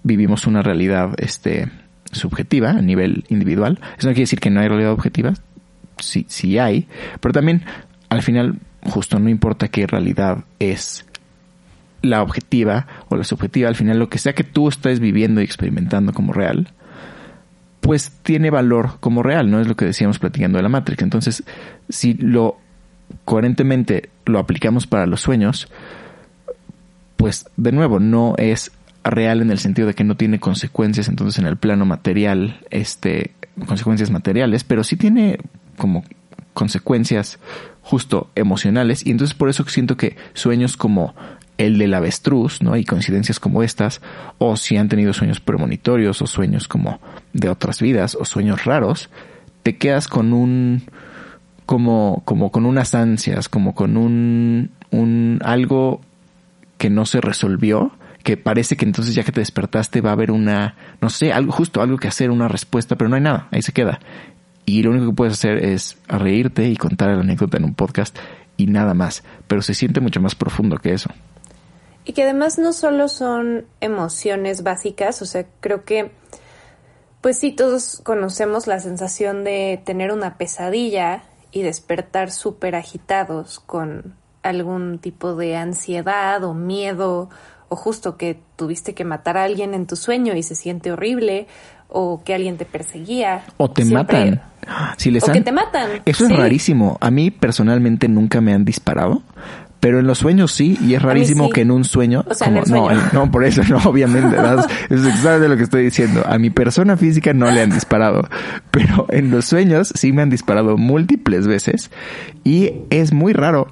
vivimos 0.02 0.46
una 0.46 0.62
realidad 0.62 1.14
este, 1.18 1.68
subjetiva 2.10 2.70
a 2.70 2.82
nivel 2.82 3.24
individual. 3.28 3.78
Eso 3.98 4.08
no 4.08 4.14
quiere 4.14 4.22
decir 4.22 4.40
que 4.40 4.50
no 4.50 4.60
hay 4.60 4.68
realidad 4.68 4.92
objetiva, 4.92 5.34
sí, 5.98 6.26
sí 6.28 6.58
hay, 6.58 6.88
pero 7.20 7.32
también 7.32 7.62
al 8.08 8.22
final 8.22 8.58
justo 8.84 9.18
no 9.18 9.28
importa 9.28 9.68
qué 9.68 9.86
realidad 9.86 10.44
es 10.58 11.06
la 12.02 12.22
objetiva 12.22 12.86
o 13.08 13.16
la 13.16 13.24
subjetiva, 13.24 13.68
al 13.68 13.76
final 13.76 13.98
lo 13.98 14.08
que 14.08 14.18
sea 14.18 14.34
que 14.34 14.44
tú 14.44 14.68
estés 14.68 14.98
viviendo 14.98 15.40
y 15.40 15.44
experimentando 15.44 16.12
como 16.12 16.32
real, 16.32 16.68
pues 17.82 18.12
tiene 18.22 18.50
valor 18.50 18.92
como 19.00 19.24
real, 19.24 19.50
¿no? 19.50 19.60
Es 19.60 19.66
lo 19.66 19.74
que 19.76 19.84
decíamos 19.84 20.20
platicando 20.20 20.56
de 20.56 20.62
la 20.62 20.68
Matrix. 20.68 21.02
Entonces, 21.02 21.42
si 21.88 22.14
lo 22.14 22.56
coherentemente 23.24 24.08
lo 24.24 24.38
aplicamos 24.38 24.86
para 24.86 25.04
los 25.06 25.20
sueños, 25.20 25.68
pues 27.16 27.44
de 27.56 27.72
nuevo, 27.72 27.98
no 27.98 28.34
es 28.38 28.70
real 29.02 29.42
en 29.42 29.50
el 29.50 29.58
sentido 29.58 29.88
de 29.88 29.94
que 29.94 30.04
no 30.04 30.16
tiene 30.16 30.38
consecuencias 30.38 31.08
entonces 31.08 31.40
en 31.40 31.46
el 31.46 31.56
plano 31.56 31.84
material, 31.84 32.60
este, 32.70 33.32
consecuencias 33.66 34.12
materiales, 34.12 34.62
pero 34.62 34.84
sí 34.84 34.96
tiene 34.96 35.38
como 35.76 36.04
consecuencias 36.54 37.40
justo 37.82 38.30
emocionales 38.36 39.04
y 39.04 39.10
entonces 39.10 39.34
por 39.34 39.48
eso 39.48 39.64
siento 39.64 39.96
que 39.96 40.16
sueños 40.34 40.76
como 40.76 41.16
el 41.58 41.78
del 41.78 41.94
avestruz, 41.94 42.62
¿no? 42.62 42.76
Y 42.76 42.84
coincidencias 42.84 43.38
como 43.38 43.62
estas, 43.62 44.00
o 44.38 44.56
si 44.56 44.76
han 44.76 44.88
tenido 44.88 45.12
sueños 45.12 45.40
premonitorios 45.40 46.22
o 46.22 46.26
sueños 46.26 46.68
como 46.68 47.00
de 47.32 47.48
otras 47.48 47.80
vidas 47.80 48.16
o 48.18 48.24
sueños 48.24 48.64
raros, 48.64 49.10
te 49.62 49.76
quedas 49.76 50.08
con 50.08 50.32
un 50.32 50.82
como 51.66 52.22
como 52.24 52.50
con 52.50 52.66
unas 52.66 52.94
ansias, 52.94 53.48
como 53.48 53.74
con 53.74 53.96
un 53.96 54.70
un 54.90 55.40
algo 55.44 56.00
que 56.78 56.90
no 56.90 57.06
se 57.06 57.20
resolvió, 57.20 57.92
que 58.22 58.36
parece 58.36 58.76
que 58.76 58.84
entonces 58.84 59.14
ya 59.14 59.22
que 59.22 59.32
te 59.32 59.40
despertaste 59.40 60.00
va 60.00 60.10
a 60.10 60.14
haber 60.14 60.30
una, 60.30 60.74
no 61.00 61.10
sé, 61.10 61.32
algo 61.32 61.52
justo, 61.52 61.80
algo 61.80 61.96
que 61.96 62.08
hacer, 62.08 62.30
una 62.30 62.48
respuesta, 62.48 62.96
pero 62.96 63.08
no 63.08 63.16
hay 63.16 63.22
nada, 63.22 63.48
ahí 63.50 63.62
se 63.62 63.72
queda. 63.72 64.00
Y 64.64 64.82
lo 64.82 64.90
único 64.90 65.06
que 65.06 65.14
puedes 65.14 65.34
hacer 65.34 65.64
es 65.64 65.98
reírte 66.08 66.68
y 66.68 66.76
contar 66.76 67.10
la 67.10 67.20
anécdota 67.20 67.56
en 67.56 67.64
un 67.64 67.74
podcast 67.74 68.16
y 68.56 68.66
nada 68.66 68.94
más, 68.94 69.24
pero 69.46 69.62
se 69.62 69.74
siente 69.74 70.00
mucho 70.00 70.20
más 70.20 70.34
profundo 70.34 70.76
que 70.78 70.92
eso. 70.92 71.10
Y 72.04 72.12
que 72.14 72.24
además 72.24 72.58
no 72.58 72.72
solo 72.72 73.08
son 73.08 73.66
emociones 73.80 74.62
básicas, 74.62 75.22
o 75.22 75.26
sea, 75.26 75.46
creo 75.60 75.84
que, 75.84 76.10
pues 77.20 77.38
sí, 77.38 77.52
todos 77.52 78.00
conocemos 78.02 78.66
la 78.66 78.80
sensación 78.80 79.44
de 79.44 79.80
tener 79.84 80.10
una 80.12 80.36
pesadilla 80.36 81.22
y 81.52 81.62
despertar 81.62 82.30
súper 82.32 82.74
agitados 82.74 83.60
con 83.60 84.14
algún 84.42 84.98
tipo 84.98 85.36
de 85.36 85.56
ansiedad 85.56 86.42
o 86.42 86.54
miedo, 86.54 87.30
o 87.68 87.76
justo 87.76 88.16
que 88.16 88.40
tuviste 88.56 88.94
que 88.94 89.04
matar 89.04 89.36
a 89.38 89.44
alguien 89.44 89.72
en 89.72 89.86
tu 89.86 89.94
sueño 89.96 90.34
y 90.34 90.42
se 90.42 90.56
siente 90.56 90.90
horrible, 90.90 91.46
o 91.88 92.22
que 92.24 92.34
alguien 92.34 92.56
te 92.56 92.64
perseguía. 92.64 93.44
O 93.58 93.70
te 93.70 93.84
Siempre- 93.84 94.30
matan. 94.30 94.42
Si 94.96 95.10
les 95.10 95.22
O 95.22 95.26
han- 95.26 95.32
que 95.34 95.40
te 95.42 95.52
matan. 95.52 95.90
Eso 96.04 96.26
sí. 96.26 96.32
es 96.32 96.38
rarísimo. 96.38 96.96
A 97.00 97.10
mí 97.10 97.30
personalmente 97.30 98.08
nunca 98.08 98.40
me 98.40 98.52
han 98.54 98.64
disparado. 98.64 99.22
Pero 99.82 99.98
en 99.98 100.06
los 100.06 100.18
sueños 100.18 100.52
sí, 100.52 100.78
y 100.80 100.94
es 100.94 101.02
rarísimo 101.02 101.46
sí. 101.46 101.50
que 101.54 101.62
en 101.62 101.72
un 101.72 101.82
sueño, 101.82 102.24
O 102.28 102.34
sea, 102.34 102.46
en 102.46 102.56
el 102.58 102.60
no, 102.70 102.86
sueño. 102.86 103.00
no, 103.12 103.30
por 103.32 103.44
eso 103.44 103.62
no, 103.68 103.78
obviamente, 103.78 104.28
¿verdad? 104.36 104.64
es 104.88 105.04
exactamente 105.04 105.48
lo 105.48 105.56
que 105.56 105.64
estoy 105.64 105.82
diciendo. 105.82 106.22
A 106.24 106.38
mi 106.38 106.50
persona 106.50 106.96
física 106.96 107.32
no 107.34 107.50
le 107.50 107.62
han 107.62 107.70
disparado, 107.70 108.28
pero 108.70 109.06
en 109.10 109.32
los 109.32 109.44
sueños 109.46 109.92
sí 109.96 110.12
me 110.12 110.22
han 110.22 110.30
disparado 110.30 110.76
múltiples 110.76 111.48
veces 111.48 111.90
y 112.44 112.74
es 112.90 113.12
muy 113.12 113.32
raro 113.32 113.66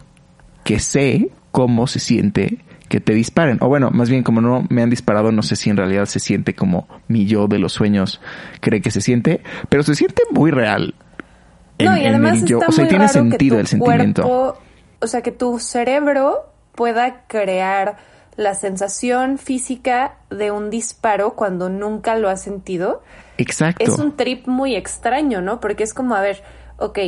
que 0.65 0.81
sé 0.81 1.29
cómo 1.53 1.87
se 1.87 2.01
siente 2.01 2.59
que 2.89 2.99
te 2.99 3.15
disparen. 3.15 3.59
O 3.61 3.69
bueno, 3.69 3.91
más 3.93 4.11
bien 4.11 4.25
como 4.25 4.41
no 4.41 4.67
me 4.69 4.83
han 4.83 4.91
disparado, 4.91 5.31
no 5.31 5.43
sé 5.45 5.55
si 5.55 5.71
en 5.71 5.77
realidad 5.77 6.07
se 6.07 6.19
siente 6.19 6.55
como 6.57 6.89
mi 7.07 7.27
yo 7.27 7.47
de 7.47 7.61
los 7.61 7.73
sueños 7.73 8.21
cree 8.61 8.81
que 8.81 8.91
se 8.91 9.01
siente, 9.01 9.43
pero 9.69 9.85
se 9.85 9.95
siente 9.95 10.23
muy 10.33 10.51
real. 10.51 10.93
No, 11.79 11.95
en- 11.95 12.03
y 12.03 12.05
en 12.07 12.09
además 12.17 12.45
yo. 12.45 12.59
O 12.59 12.73
sea, 12.73 12.83
muy 12.85 12.89
tiene 12.89 13.07
raro 13.07 13.13
que 13.23 13.31
sentido 13.31 13.55
tu 13.55 13.61
el 13.61 13.67
sentimiento. 13.69 14.23
cuerpo- 14.23 14.59
o 15.01 15.07
sea, 15.07 15.23
que 15.23 15.33
tu 15.33 15.59
cerebro 15.59 16.51
pueda 16.75 17.27
crear 17.27 17.97
la 18.37 18.55
sensación 18.55 19.39
física 19.39 20.19
de 20.31 20.51
un 20.51 20.71
disparo 20.71 21.35
cuando 21.35 21.69
nunca 21.69 22.17
lo 22.17 22.29
has 22.29 22.43
sentido. 22.43 23.03
Exacto. 23.39 23.85
Es 23.85 23.99
un 23.99 24.17
trip 24.17 24.47
muy 24.47 24.77
extraño, 24.77 25.41
¿no? 25.41 25.61
Porque 25.61 25.83
es 25.83 25.95
como, 25.95 26.15
a 26.15 26.21
ver, 26.21 26.43
ok, 26.79 26.99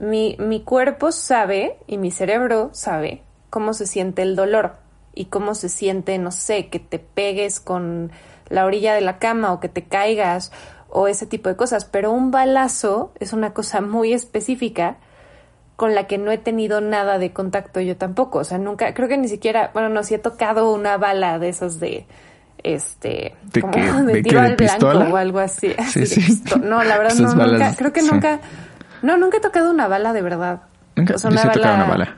mi, 0.00 0.36
mi 0.38 0.62
cuerpo 0.62 1.12
sabe 1.12 1.78
y 1.86 1.96
mi 1.96 2.10
cerebro 2.10 2.70
sabe 2.72 3.22
cómo 3.50 3.72
se 3.72 3.86
siente 3.86 4.22
el 4.22 4.36
dolor 4.36 4.76
y 5.14 5.26
cómo 5.26 5.54
se 5.54 5.68
siente, 5.68 6.18
no 6.18 6.32
sé, 6.32 6.68
que 6.68 6.80
te 6.80 6.98
pegues 6.98 7.60
con 7.60 8.10
la 8.48 8.66
orilla 8.66 8.94
de 8.94 9.00
la 9.00 9.18
cama 9.18 9.52
o 9.52 9.60
que 9.60 9.68
te 9.68 9.84
caigas 9.84 10.52
o 10.88 11.08
ese 11.08 11.26
tipo 11.26 11.48
de 11.48 11.56
cosas, 11.56 11.84
pero 11.84 12.12
un 12.12 12.30
balazo 12.30 13.12
es 13.20 13.32
una 13.32 13.52
cosa 13.52 13.80
muy 13.80 14.12
específica 14.12 14.98
con 15.76 15.94
la 15.94 16.06
que 16.06 16.18
no 16.18 16.30
he 16.30 16.38
tenido 16.38 16.80
nada 16.80 17.18
de 17.18 17.32
contacto 17.32 17.80
yo 17.80 17.96
tampoco, 17.96 18.38
o 18.38 18.44
sea, 18.44 18.58
nunca, 18.58 18.94
creo 18.94 19.08
que 19.08 19.18
ni 19.18 19.28
siquiera, 19.28 19.70
bueno, 19.74 19.88
no, 19.88 20.02
sí 20.04 20.14
he 20.14 20.18
tocado 20.18 20.72
una 20.72 20.96
bala 20.98 21.38
de 21.38 21.48
esas 21.48 21.80
de, 21.80 22.06
este, 22.62 23.34
¿De 23.52 23.60
como 23.60 23.72
de 24.04 24.14
¿De 24.14 24.22
tiro 24.22 24.40
¿De 24.40 24.46
al 24.46 24.56
blanco 24.56 24.74
pistola? 24.90 25.08
o 25.10 25.16
algo 25.16 25.38
así. 25.40 25.74
Sí, 25.90 26.02
así 26.02 26.06
sí. 26.20 26.42
No, 26.62 26.82
la 26.84 26.96
verdad 26.98 27.14
no, 27.18 27.34
balas, 27.34 27.52
nunca, 27.60 27.74
creo 27.76 27.92
que 27.92 28.02
sí. 28.02 28.10
nunca, 28.10 28.40
no, 29.02 29.16
nunca 29.16 29.38
he 29.38 29.40
tocado 29.40 29.70
una 29.70 29.88
bala 29.88 30.12
de 30.12 30.22
verdad. 30.22 30.62
Nunca, 30.96 31.14
O 31.16 31.18
sea, 31.18 31.30
yo 31.30 31.34
una 31.34 31.42
he 31.50 31.54
tocado 31.54 31.72
bala- 31.74 31.84
una 31.84 31.90
bala. 31.92 32.16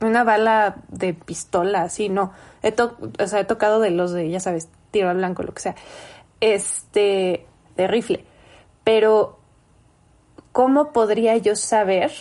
Una 0.00 0.24
bala 0.24 0.76
de 0.88 1.14
pistola, 1.14 1.82
así, 1.82 2.08
no. 2.08 2.32
He 2.62 2.72
to- 2.72 2.96
o 3.18 3.26
sea, 3.26 3.40
he 3.40 3.44
tocado 3.44 3.80
de 3.80 3.90
los 3.90 4.12
de, 4.12 4.28
ya 4.30 4.40
sabes, 4.40 4.68
tiro 4.90 5.08
al 5.10 5.16
blanco, 5.18 5.42
lo 5.42 5.52
que 5.54 5.60
sea. 5.62 5.74
Este, 6.40 7.46
de 7.76 7.86
rifle. 7.86 8.24
Pero, 8.84 9.38
¿cómo 10.52 10.92
podría 10.92 11.36
yo 11.38 11.56
saber 11.56 12.12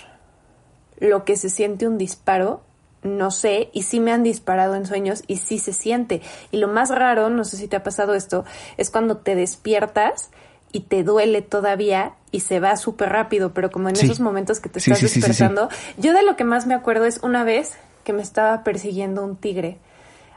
lo 1.00 1.24
que 1.26 1.36
se 1.38 1.50
siente 1.50 1.88
un 1.88 1.98
disparo? 1.98 2.62
No 3.04 3.30
sé, 3.30 3.70
y 3.72 3.84
sí 3.84 4.00
me 4.00 4.12
han 4.12 4.24
disparado 4.24 4.74
en 4.76 4.88
sueños 4.88 5.24
y 5.28 5.38
sí 5.38 5.60
se 5.60 5.74
siente. 5.74 6.22
Y 6.52 6.58
lo 6.58 6.68
más 6.68 6.90
raro, 6.90 7.30
no 7.30 7.44
sé 7.44 7.56
si 7.58 7.68
te 7.68 7.76
ha 7.76 7.84
pasado 7.84 8.16
esto, 8.16 8.46
es 8.78 8.90
cuando 8.90 9.18
te 9.18 9.36
despiertas 9.36 10.32
y 10.72 10.82
te 10.82 11.04
duele 11.04 11.42
todavía 11.44 12.14
y 12.32 12.40
se 12.40 12.60
va 12.60 12.76
súper 12.78 13.10
rápido, 13.10 13.54
pero 13.54 13.70
como 13.70 13.90
en 13.90 13.96
Sí. 13.96 14.06
esos 14.08 14.20
momentos 14.20 14.60
que 14.60 14.70
te 14.70 14.80
Sí, 14.80 14.92
estás 14.92 15.10
sí, 15.12 15.20
despertando, 15.20 15.70
yo 15.98 16.14
de 16.14 16.24
lo 16.24 16.36
que 16.36 16.44
más 16.46 16.66
me 16.66 16.74
acuerdo 16.74 17.06
es 17.06 17.20
una 17.22 17.44
vez 17.44 17.78
que 18.04 18.12
me 18.12 18.24
estaba 18.24 18.64
persiguiendo 18.64 19.24
un 19.24 19.36
tigre. 19.36 19.78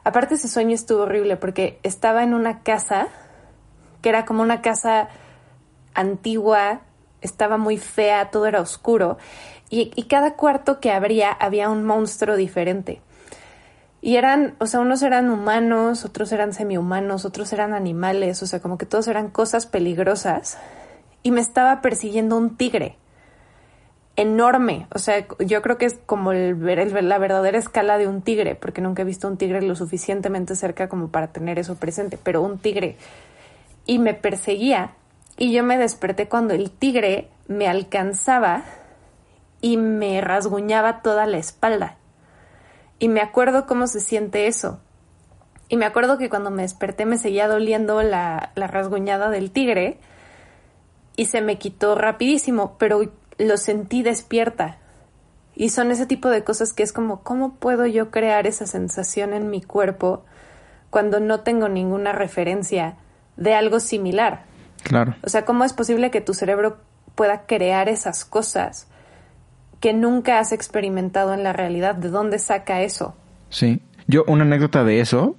Aparte 0.04 0.34
ese 0.34 0.48
sueño 0.48 0.74
estuvo 0.74 1.02
horrible 1.02 1.36
porque 1.36 1.78
estaba 1.82 2.22
en 2.22 2.34
una 2.34 2.62
casa 2.62 3.08
que 4.02 4.10
era 4.10 4.26
como 4.26 4.42
una 4.42 4.60
casa 4.62 5.08
antigua, 5.94 6.80
estaba 7.20 7.56
muy 7.56 7.78
fea, 7.78 8.30
todo 8.30 8.46
era 8.46 8.60
oscuro 8.60 9.18
y, 9.70 10.02
cada 10.04 10.34
cuarto 10.34 10.80
que 10.80 10.90
abría 10.92 11.30
había 11.30 11.68
un 11.68 11.84
monstruo 11.84 12.36
diferente. 12.36 13.00
Y 14.00 14.16
eran, 14.16 14.54
o 14.60 14.66
sea, 14.66 14.80
unos 14.80 15.02
eran 15.02 15.28
humanos, 15.28 16.04
otros 16.04 16.30
eran 16.32 16.52
semihumanos, 16.52 17.24
otros 17.24 17.52
eran 17.52 17.74
animales, 17.74 18.42
o 18.42 18.46
sea, 18.46 18.60
como 18.60 18.78
que 18.78 18.86
todos 18.86 19.08
eran 19.08 19.28
cosas 19.28 19.66
peligrosas. 19.66 20.58
Y 21.22 21.32
me 21.32 21.40
estaba 21.40 21.80
persiguiendo 21.82 22.36
un 22.36 22.56
tigre 22.56 22.96
enorme. 24.16 24.86
O 24.94 24.98
sea, 24.98 25.26
yo 25.38 25.62
creo 25.62 25.78
que 25.78 25.86
es 25.86 25.98
como 26.06 26.32
el, 26.32 26.68
el- 26.68 27.08
la 27.08 27.18
verdadera 27.18 27.58
escala 27.58 27.98
de 27.98 28.08
un 28.08 28.22
tigre, 28.22 28.54
porque 28.54 28.80
nunca 28.80 29.02
he 29.02 29.04
visto 29.04 29.28
un 29.28 29.36
tigre 29.36 29.62
lo 29.62 29.76
suficientemente 29.76 30.56
cerca 30.56 30.88
como 30.88 31.08
para 31.08 31.28
tener 31.28 31.58
eso 31.58 31.76
presente, 31.76 32.18
pero 32.22 32.42
un 32.42 32.58
tigre. 32.58 32.96
Y 33.86 33.98
me 33.98 34.14
perseguía 34.14 34.92
y 35.36 35.52
yo 35.52 35.62
me 35.62 35.78
desperté 35.78 36.28
cuando 36.28 36.54
el 36.54 36.70
tigre 36.70 37.28
me 37.46 37.68
alcanzaba 37.68 38.62
y 39.60 39.76
me 39.76 40.20
rasguñaba 40.20 41.02
toda 41.02 41.26
la 41.26 41.38
espalda. 41.38 41.96
Y 42.98 43.08
me 43.08 43.20
acuerdo 43.20 43.66
cómo 43.66 43.86
se 43.86 44.00
siente 44.00 44.46
eso. 44.46 44.80
Y 45.68 45.76
me 45.76 45.84
acuerdo 45.84 46.18
que 46.18 46.30
cuando 46.30 46.50
me 46.50 46.62
desperté 46.62 47.04
me 47.06 47.18
seguía 47.18 47.48
doliendo 47.48 48.02
la, 48.02 48.52
la 48.54 48.66
rasguñada 48.66 49.30
del 49.30 49.50
tigre 49.50 49.98
y 51.16 51.26
se 51.26 51.40
me 51.40 51.58
quitó 51.58 51.94
rapidísimo, 51.94 52.76
pero 52.78 53.02
lo 53.38 53.56
sentí 53.56 54.02
despierta. 54.02 54.78
Y 55.54 55.70
son 55.70 55.90
ese 55.90 56.06
tipo 56.06 56.30
de 56.30 56.44
cosas 56.44 56.72
que 56.72 56.82
es 56.82 56.92
como, 56.92 57.22
¿cómo 57.22 57.54
puedo 57.54 57.86
yo 57.86 58.10
crear 58.10 58.46
esa 58.46 58.66
sensación 58.66 59.34
en 59.34 59.50
mi 59.50 59.60
cuerpo 59.60 60.24
cuando 60.90 61.20
no 61.20 61.40
tengo 61.40 61.68
ninguna 61.68 62.12
referencia 62.12 62.96
de 63.36 63.54
algo 63.54 63.80
similar? 63.80 64.44
Claro. 64.84 65.16
O 65.22 65.28
sea, 65.28 65.44
¿cómo 65.44 65.64
es 65.64 65.72
posible 65.72 66.10
que 66.10 66.20
tu 66.20 66.32
cerebro 66.32 66.78
pueda 67.14 67.46
crear 67.46 67.88
esas 67.88 68.24
cosas 68.24 68.86
que 69.80 69.92
nunca 69.92 70.38
has 70.38 70.52
experimentado 70.52 71.34
en 71.34 71.42
la 71.42 71.52
realidad? 71.52 71.94
¿De 71.94 72.08
dónde 72.08 72.38
saca 72.38 72.82
eso? 72.82 73.16
Sí. 73.50 73.80
Yo, 74.06 74.24
una 74.26 74.44
anécdota 74.44 74.84
de 74.84 75.00
eso, 75.00 75.36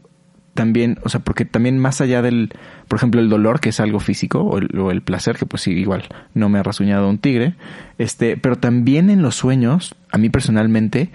también, 0.53 0.98
o 1.03 1.10
sea, 1.10 1.22
porque 1.22 1.46
también 1.46 1.79
más 1.79 2.01
allá 2.01 2.22
del, 2.22 2.53
por 2.88 2.98
ejemplo, 2.98 3.19
el 3.22 3.29
dolor, 3.29 3.60
que 3.60 3.69
es 3.69 3.79
algo 3.79 4.00
físico, 4.00 4.41
o 4.41 4.58
el, 4.60 4.77
o 4.79 4.91
el 4.91 5.01
placer, 5.01 5.38
que 5.38 5.46
pues 5.46 5.63
sí, 5.63 5.72
igual 5.72 6.03
no 6.34 6.50
me 6.50 6.60
ha 6.60 6.63
rasuñado 6.63 7.10
un 7.10 7.17
tigre, 7.17 7.55
este, 7.98 8.38
pero 8.38 8.58
también 8.58 9.10
en 9.10 9.22
los 9.22 9.36
sueños, 9.36 9.96
a 10.12 10.17
mí 10.17 10.29
personalmente, 10.29 11.10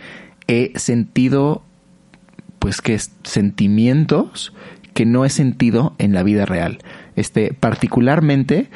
he 0.48 0.72
sentido, 0.78 1.62
pues 2.58 2.80
que 2.80 2.94
es- 2.94 3.12
sentimientos 3.22 4.52
que 4.94 5.06
no 5.06 5.24
he 5.24 5.30
sentido 5.30 5.94
en 5.98 6.12
la 6.14 6.22
vida 6.22 6.46
real. 6.46 6.78
Este, 7.16 7.52
particularmente, 7.52 8.68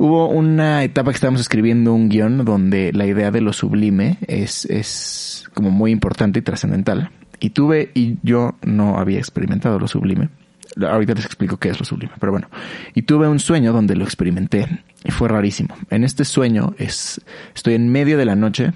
hubo 0.00 0.28
una 0.28 0.82
etapa 0.82 1.10
que 1.10 1.16
estábamos 1.16 1.42
escribiendo 1.42 1.92
un 1.92 2.08
guion 2.08 2.42
donde 2.46 2.90
la 2.94 3.04
idea 3.04 3.30
de 3.30 3.42
lo 3.42 3.52
sublime 3.52 4.16
es, 4.26 4.64
es 4.64 5.44
como 5.52 5.70
muy 5.70 5.90
importante 5.90 6.38
y 6.38 6.42
trascendental. 6.42 7.10
Y 7.38 7.50
tuve, 7.50 7.90
y 7.92 8.16
yo 8.22 8.54
no 8.62 8.98
había 8.98 9.18
experimentado 9.18 9.78
lo 9.78 9.86
sublime. 9.86 10.30
Ahorita 10.82 11.12
les 11.12 11.26
explico 11.26 11.58
qué 11.58 11.68
es 11.68 11.78
lo 11.78 11.84
sublime, 11.84 12.12
pero 12.18 12.32
bueno. 12.32 12.48
Y 12.94 13.02
tuve 13.02 13.28
un 13.28 13.38
sueño 13.38 13.74
donde 13.74 13.94
lo 13.94 14.04
experimenté 14.04 14.66
y 15.04 15.10
fue 15.10 15.28
rarísimo. 15.28 15.76
En 15.90 16.02
este 16.02 16.24
sueño 16.24 16.74
es, 16.78 17.20
estoy 17.54 17.74
en 17.74 17.92
medio 17.92 18.16
de 18.16 18.24
la 18.24 18.36
noche, 18.36 18.72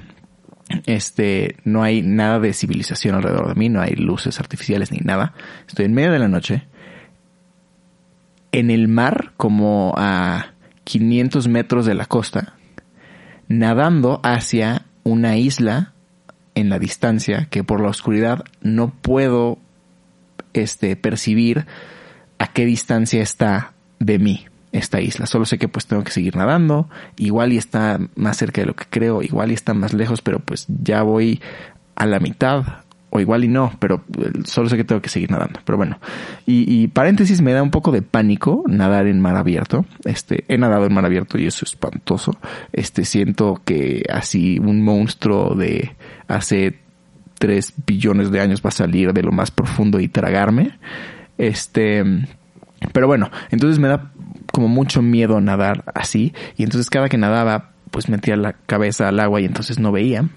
este, 0.85 1.57
no 1.64 1.83
hay 1.83 2.02
nada 2.02 2.38
de 2.38 2.52
civilización 2.52 3.14
alrededor 3.14 3.49
de 3.49 3.54
mí, 3.54 3.71
no 3.71 3.81
hay 3.81 3.95
luces 3.95 4.40
artificiales 4.40 4.93
ni 4.93 4.99
nada. 4.99 5.33
Estoy 5.66 5.87
en 5.87 5.95
medio 5.95 6.12
de 6.12 6.19
la 6.19 6.28
noche, 6.28 6.64
en 8.52 8.71
el 8.71 8.88
mar, 8.88 9.33
como 9.38 9.95
a 9.97 10.53
500 10.85 11.49
metros 11.49 11.87
de 11.87 11.95
la 11.95 12.07
costa, 12.07 12.55
nadando 13.49 14.21
hacia 14.23 14.87
una 15.03 15.37
isla 15.37 15.93
en 16.55 16.69
la 16.69 16.79
distancia 16.79 17.49
que 17.50 17.64
por 17.64 17.81
la 17.81 17.88
oscuridad 17.88 18.45
no 18.61 18.91
puedo 18.91 19.59
este, 20.53 20.97
percibir 20.97 21.67
a 22.38 22.49
qué 22.49 22.64
distancia 22.64 23.23
está 23.23 23.73
de 23.99 24.19
mí 24.19 24.47
esta 24.73 25.00
isla. 25.00 25.26
Solo 25.26 25.47
sé 25.47 25.59
que 25.59 25.69
pues 25.69 25.87
tengo 25.87 26.05
que 26.05 26.11
seguir 26.11 26.37
nadando. 26.37 26.88
Igual 27.17 27.53
y 27.53 27.59
está 27.59 28.00
más 28.17 28.37
cerca 28.37 28.61
de 28.61 28.67
lo 28.67 28.75
que 28.75 28.87
creo, 28.91 29.23
igual 29.23 29.50
y 29.50 29.55
está 29.55 29.73
más 29.73 29.93
lejos, 29.95 30.21
pero 30.21 30.41
pues 30.41 30.67
ya 30.69 31.03
voy 31.03 31.41
a 31.95 32.07
la 32.07 32.19
mitad. 32.21 32.84
O 33.16 33.21
igual 33.21 33.44
y 33.44 33.49
no, 33.49 33.71
pero 33.78 34.02
eh, 34.18 34.40
solo 34.44 34.68
sé 34.68 34.76
que 34.76 34.83
tengo 34.83 35.00
que 35.00 35.09
seguir 35.09 35.30
nadando. 35.30 35.61
Pero 35.64 35.76
bueno. 35.76 36.00
Y, 36.47 36.88
paréntesis, 36.88 37.40
me 37.42 37.52
da 37.52 37.62
un 37.62 37.71
poco 37.71 37.92
de 37.92 38.02
pánico 38.02 38.64
nadar 38.66 39.06
en 39.06 39.21
mar 39.21 39.37
abierto. 39.37 39.87
Este, 40.04 40.44
he 40.49 40.59
nadado 40.59 40.87
en 40.87 40.94
mar 40.94 41.04
abierto 41.04 41.38
y 41.38 41.47
eso 41.47 41.64
es 41.64 41.75
espantoso. 41.75 42.37
Este, 42.73 43.04
siento 43.04 43.62
que 43.64 44.02
así 44.12 44.59
un 44.59 44.83
monstruo 44.83 45.54
de 45.54 45.94
hace 46.26 46.80
tres 47.38 47.73
billones 47.87 48.33
de 48.33 48.40
años 48.40 48.62
va 48.64 48.71
a 48.71 48.73
salir 48.73 49.12
de 49.12 49.23
lo 49.23 49.30
más 49.30 49.52
profundo 49.52 50.00
y 50.00 50.09
tragarme. 50.09 50.76
Este, 51.38 52.02
pero 52.92 53.06
bueno, 53.06 53.30
entonces 53.52 53.78
me 53.78 53.87
da 53.87 54.11
como 54.50 54.66
mucho 54.66 55.02
miedo 55.02 55.40
nadar 55.40 55.85
así. 55.94 56.35
Y 56.56 56.64
entonces 56.64 56.90
cada 56.90 57.09
que 57.09 57.16
nadaba, 57.16 57.71
pues 57.92 58.09
metía 58.09 58.35
la 58.35 58.54
cabeza 58.54 59.06
al 59.06 59.21
agua 59.21 59.40
y 59.40 59.44
entonces 59.44 59.78
no 59.78 59.92
veía. 59.92 60.28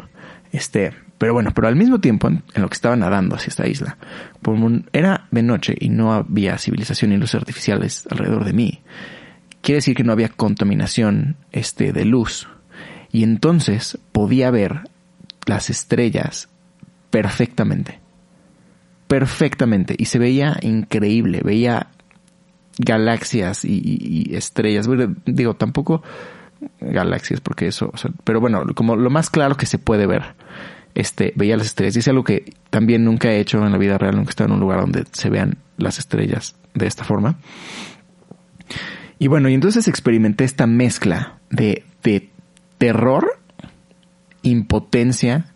Este, 0.52 0.94
pero 1.18 1.34
bueno, 1.34 1.52
pero 1.54 1.68
al 1.68 1.76
mismo 1.76 2.00
tiempo, 2.00 2.28
en, 2.28 2.44
lo 2.56 2.70
que 2.70 2.76
estaba 2.76 2.96
nadando 2.96 3.36
hacia 3.36 3.50
esta 3.50 3.68
isla, 3.68 3.98
era 4.94 5.28
de 5.32 5.44
noche 5.44 5.76
y 5.80 5.90
no 5.90 6.14
había 6.14 6.58
civilización 6.58 7.12
ni 7.12 7.18
luces 7.18 7.36
artificiales 7.36 8.08
alrededor 8.10 8.46
de 8.46 8.54
mí. 8.54 8.82
Quiere 9.62 9.78
decir 9.78 9.96
que 9.96 10.04
no 10.04 10.14
había 10.14 10.30
contaminación 10.30 11.36
este, 11.52 11.92
de 11.92 12.06
luz. 12.06 12.48
Y 13.12 13.24
entonces 13.24 13.98
podía 14.12 14.52
ver 14.52 14.82
las 15.46 15.70
estrellas 15.70 16.50
perfectamente. 17.10 18.00
Perfectamente. 19.08 19.96
Y 19.98 20.06
se 20.06 20.20
veía 20.20 20.58
increíble. 20.62 21.42
Veía 21.44 21.88
galaxias 22.78 23.66
y, 23.66 24.36
estrellas. 24.36 24.88
digo, 25.26 25.56
tampoco 25.56 26.04
galaxias 26.80 27.42
porque 27.42 27.68
eso, 27.68 27.92
pero 28.24 28.40
bueno, 28.40 28.64
como 28.76 28.96
lo 28.96 29.10
más 29.10 29.30
claro 29.30 29.58
que 29.58 29.66
se 29.66 29.80
puede 29.80 30.06
ver. 30.06 30.36
Este, 30.98 31.32
veía 31.36 31.56
las 31.58 31.68
estrellas. 31.68 31.96
Y 31.96 32.00
es 32.00 32.08
algo 32.08 32.24
que 32.24 32.54
también 32.72 33.06
nunca 33.06 33.32
he 33.32 33.40
hecho 33.40 33.64
en 33.64 33.72
la 33.72 33.78
vida 33.78 34.00
real, 34.00 34.16
nunca 34.16 34.30
he 34.30 34.32
estado 34.32 34.48
en 34.48 34.56
un 34.56 34.60
lugar 34.60 34.80
donde 34.80 35.04
se 35.12 35.30
vean 35.30 35.60
las 35.78 36.00
estrellas 36.00 36.56
de 36.74 36.88
esta 36.88 37.04
forma. 37.04 37.38
Y 39.20 39.28
bueno, 39.28 39.48
y 39.48 39.54
entonces 39.54 39.88
experimenté 39.88 40.44
esta 40.44 40.66
mezcla 40.66 41.38
de, 41.52 41.84
de 42.02 42.32
terror, 42.80 43.40
impotencia 44.42 45.54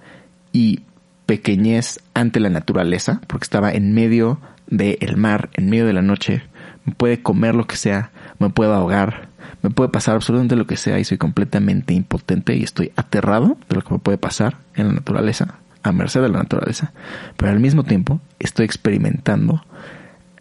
y 0.52 0.82
pequeñez 1.26 2.02
ante 2.14 2.40
la 2.40 2.50
naturaleza, 2.50 3.20
porque 3.26 3.46
estaba 3.46 3.72
en 3.72 3.96
medio 3.96 4.40
del 4.68 5.18
mar, 5.18 5.50
en 5.54 5.72
medio 5.72 5.88
de 5.88 5.94
la 5.94 6.04
noche, 6.04 6.44
me 6.86 6.94
puede 6.94 7.24
comer 7.24 7.56
lo 7.56 7.66
que 7.66 7.78
sea, 7.78 8.12
me 8.38 8.52
puedo 8.52 8.76
ahogar, 8.76 9.30
me 9.62 9.70
puede 9.70 9.90
pasar 9.90 10.16
absolutamente 10.16 10.56
lo 10.56 10.68
que 10.68 10.78
sea 10.78 11.00
y 11.00 11.04
soy 11.04 11.18
completamente 11.18 11.94
impotente 11.94 12.56
y 12.56 12.64
estoy 12.64 12.92
aterrado 12.96 13.58
de 13.70 13.76
lo 13.76 13.82
que 13.82 13.94
me 13.94 14.00
puede 14.00 14.18
pasar 14.18 14.58
en 14.76 14.88
la 14.88 14.94
naturaleza, 14.94 15.60
a 15.84 15.92
merced 15.92 16.22
de 16.22 16.30
la 16.30 16.40
naturaleza. 16.40 16.94
Pero 17.38 17.52
al 17.52 17.60
mismo 17.60 17.84
tiempo 17.84 18.20
estoy 18.40 18.66
experimentando 18.66 19.64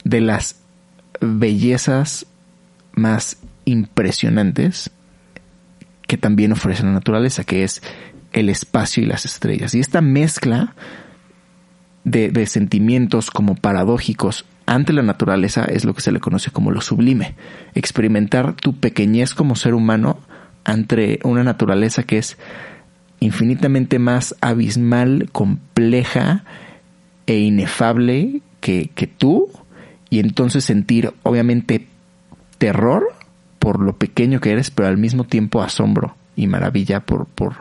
de 0.05 0.21
las 0.21 0.61
bellezas 1.21 2.27
más 2.93 3.39
impresionantes 3.65 4.91
que 6.07 6.17
también 6.17 6.53
ofrece 6.53 6.83
la 6.83 6.93
naturaleza, 6.93 7.45
que 7.45 7.63
es 7.63 7.83
el 8.33 8.49
espacio 8.49 9.03
y 9.03 9.07
las 9.07 9.25
estrellas. 9.25 9.75
Y 9.75 9.81
esta 9.81 10.01
mezcla 10.01 10.75
de, 12.05 12.31
de 12.31 12.47
sentimientos 12.47 13.31
como 13.31 13.55
paradójicos 13.55 14.45
ante 14.71 14.93
la 14.93 15.03
naturaleza 15.03 15.65
es 15.65 15.85
lo 15.85 15.95
que 15.95 16.01
se 16.01 16.13
le 16.13 16.21
conoce 16.21 16.53
como 16.53 16.71
lo 16.71 16.81
sublime. 16.81 17.35
Experimentar 17.75 18.55
tu 18.55 18.79
pequeñez 18.79 19.35
como 19.35 19.57
ser 19.57 19.75
humano 19.75 20.21
ante 20.63 21.19
una 21.25 21.43
naturaleza 21.43 22.05
que 22.05 22.19
es 22.19 22.39
infinitamente 23.19 23.99
más 23.99 24.37
abismal, 24.41 25.29
compleja 25.33 26.45
e 27.27 27.39
inefable 27.39 28.43
que, 28.61 28.93
que 28.95 29.09
tú 29.09 29.51
y 30.09 30.21
entonces 30.21 30.67
sentir 30.67 31.15
obviamente 31.25 31.89
terror 32.59 33.09
por 33.59 33.81
lo 33.81 33.97
pequeño 33.97 34.41
que 34.41 34.53
eres, 34.53 34.71
pero 34.71 34.89
al 34.89 34.99
mismo 34.99 35.25
tiempo 35.25 35.63
asombro 35.63 36.15
y 36.37 36.47
maravilla 36.47 37.01
por, 37.01 37.27
por, 37.27 37.57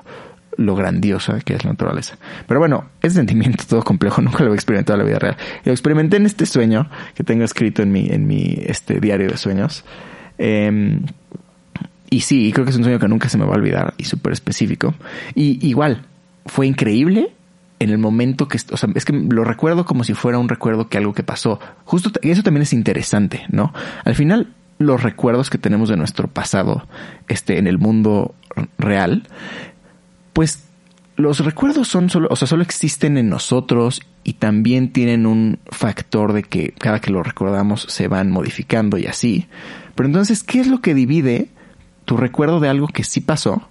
lo 0.59 0.75
grandiosa 0.75 1.39
que 1.39 1.55
es 1.55 1.63
la 1.63 1.71
naturaleza. 1.71 2.17
Pero 2.47 2.59
bueno, 2.59 2.85
ese 3.01 3.15
sentimiento 3.15 3.63
todo 3.67 3.83
complejo 3.83 4.21
nunca 4.21 4.43
lo 4.43 4.51
he 4.51 4.55
experimentado 4.55 4.99
en 4.99 5.05
la 5.05 5.09
vida 5.09 5.19
real. 5.19 5.37
Lo 5.63 5.71
experimenté 5.71 6.17
en 6.17 6.25
este 6.25 6.45
sueño 6.45 6.89
que 7.15 7.23
tengo 7.23 7.43
escrito 7.43 7.81
en 7.81 7.91
mi, 7.91 8.07
en 8.09 8.27
mi 8.27 8.57
este 8.65 8.99
diario 8.99 9.29
de 9.29 9.37
sueños. 9.37 9.83
Em, 10.37 11.05
y 12.09 12.21
sí, 12.21 12.51
creo 12.53 12.65
que 12.65 12.71
es 12.71 12.77
un 12.77 12.83
sueño 12.83 12.99
que 12.99 13.07
nunca 13.07 13.29
se 13.29 13.37
me 13.37 13.45
va 13.45 13.53
a 13.53 13.57
olvidar 13.57 13.93
y 13.97 14.03
súper 14.03 14.33
específico. 14.33 14.93
Y 15.35 15.65
igual, 15.67 16.05
fue 16.45 16.67
increíble 16.67 17.31
en 17.79 17.89
el 17.91 17.97
momento 17.97 18.47
que, 18.47 18.57
o 18.71 18.77
sea, 18.77 18.89
es 18.95 19.05
que 19.05 19.13
lo 19.13 19.43
recuerdo 19.43 19.85
como 19.85 20.03
si 20.03 20.13
fuera 20.13 20.37
un 20.37 20.49
recuerdo 20.49 20.89
que 20.89 20.97
algo 20.97 21.13
que 21.13 21.23
pasó. 21.23 21.59
Justo, 21.85 22.11
y 22.21 22.31
eso 22.31 22.43
también 22.43 22.63
es 22.63 22.73
interesante, 22.73 23.45
¿no? 23.49 23.73
Al 24.03 24.15
final, 24.15 24.53
los 24.79 25.01
recuerdos 25.01 25.49
que 25.49 25.57
tenemos 25.57 25.87
de 25.87 25.95
nuestro 25.97 26.27
pasado, 26.27 26.87
este, 27.27 27.57
en 27.57 27.67
el 27.67 27.77
mundo 27.77 28.33
real, 28.77 29.27
pues 30.33 30.63
los 31.15 31.39
recuerdos 31.39 31.89
son 31.89 32.09
solo, 32.09 32.29
o 32.31 32.35
sea, 32.35 32.47
solo 32.47 32.63
existen 32.63 33.17
en 33.17 33.29
nosotros 33.29 34.01
y 34.23 34.33
también 34.33 34.93
tienen 34.93 35.25
un 35.25 35.59
factor 35.65 36.31
de 36.33 36.43
que 36.43 36.73
cada 36.77 37.01
que 37.01 37.11
lo 37.11 37.23
recordamos 37.23 37.85
se 37.89 38.07
van 38.07 38.31
modificando 38.31 38.97
y 38.97 39.05
así. 39.05 39.47
Pero 39.95 40.07
entonces, 40.07 40.43
¿qué 40.43 40.61
es 40.61 40.67
lo 40.67 40.79
que 40.79 40.93
divide 40.93 41.49
tu 42.05 42.15
recuerdo 42.15 42.61
de 42.61 42.69
algo 42.69 42.87
que 42.87 43.03
sí 43.03 43.19
pasó 43.19 43.67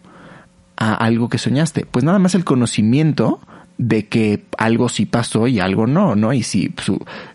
a 0.77 0.93
algo 0.95 1.31
que 1.31 1.39
soñaste? 1.39 1.87
Pues 1.87 2.05
nada 2.05 2.19
más 2.19 2.35
el 2.35 2.45
conocimiento 2.45 3.41
de 3.79 4.09
que 4.09 4.45
algo 4.59 4.89
sí 4.89 5.07
pasó 5.07 5.47
y 5.47 5.61
algo 5.61 5.87
no, 5.87 6.17
¿no? 6.17 6.33
Y 6.33 6.43
si 6.43 6.75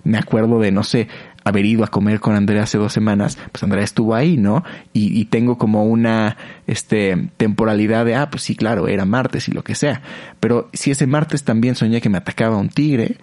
me 0.04 0.18
acuerdo 0.20 0.60
de, 0.60 0.72
no 0.72 0.84
sé, 0.84 1.08
haber 1.44 1.66
ido 1.66 1.84
a 1.84 1.88
comer 1.88 2.20
con 2.20 2.36
Andrea 2.36 2.64
hace 2.64 2.78
dos 2.78 2.94
semanas, 2.94 3.38
pues 3.52 3.64
Andrea 3.64 3.84
estuvo 3.84 4.16
ahí, 4.16 4.38
¿no? 4.38 4.64
Y, 4.94 5.26
tengo 5.26 5.58
como 5.58 5.86
una 5.86 6.38
este, 6.68 7.30
temporalidad 7.38 8.06
de, 8.06 8.16
ah, 8.16 8.30
pues 8.30 8.44
sí, 8.44 8.56
claro, 8.56 8.88
era 8.88 9.06
martes 9.06 9.48
y 9.48 9.52
lo 9.52 9.64
que 9.64 9.74
sea. 9.74 10.02
Pero 10.40 10.70
si 10.74 10.92
ese 10.92 11.08
martes 11.08 11.44
también 11.44 11.76
soñé 11.76 12.02
que 12.02 12.10
me 12.10 12.18
atacaba 12.18 12.58
un 12.58 12.70
tigre, 12.70 13.18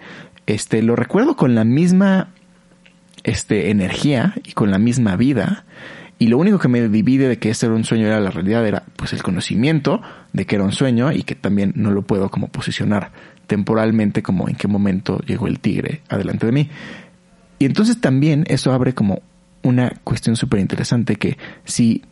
este, 0.45 0.81
lo 0.81 0.95
recuerdo 0.95 1.35
con 1.35 1.55
la 1.55 1.63
misma 1.63 2.29
este, 3.23 3.69
energía 3.69 4.33
y 4.43 4.51
con 4.53 4.71
la 4.71 4.77
misma 4.77 5.15
vida. 5.15 5.65
Y 6.19 6.27
lo 6.27 6.37
único 6.37 6.59
que 6.59 6.67
me 6.67 6.87
divide 6.87 7.27
de 7.27 7.39
que 7.39 7.49
ese 7.49 7.65
era 7.65 7.75
un 7.75 7.83
sueño 7.83 8.05
era 8.05 8.19
la 8.19 8.29
realidad 8.29 8.67
era 8.67 8.83
pues 8.95 9.11
el 9.13 9.23
conocimiento 9.23 10.01
de 10.33 10.45
que 10.45 10.55
era 10.55 10.63
un 10.63 10.71
sueño 10.71 11.11
y 11.11 11.23
que 11.23 11.33
también 11.33 11.73
no 11.75 11.89
lo 11.89 12.03
puedo 12.03 12.29
como 12.29 12.47
posicionar 12.49 13.11
temporalmente 13.47 14.23
como 14.23 14.47
en 14.47 14.55
qué 14.55 14.67
momento 14.67 15.19
llegó 15.25 15.47
el 15.47 15.59
tigre 15.59 16.01
adelante 16.07 16.45
de 16.45 16.51
mí. 16.51 16.69
Y 17.61 17.65
entonces 17.65 18.01
también 18.01 18.43
eso 18.47 18.73
abre 18.73 18.95
como 18.95 19.21
una 19.61 19.91
cuestión 20.03 20.35
súper 20.35 20.61
interesante 20.61 21.15
que 21.17 21.37
si, 21.63 22.03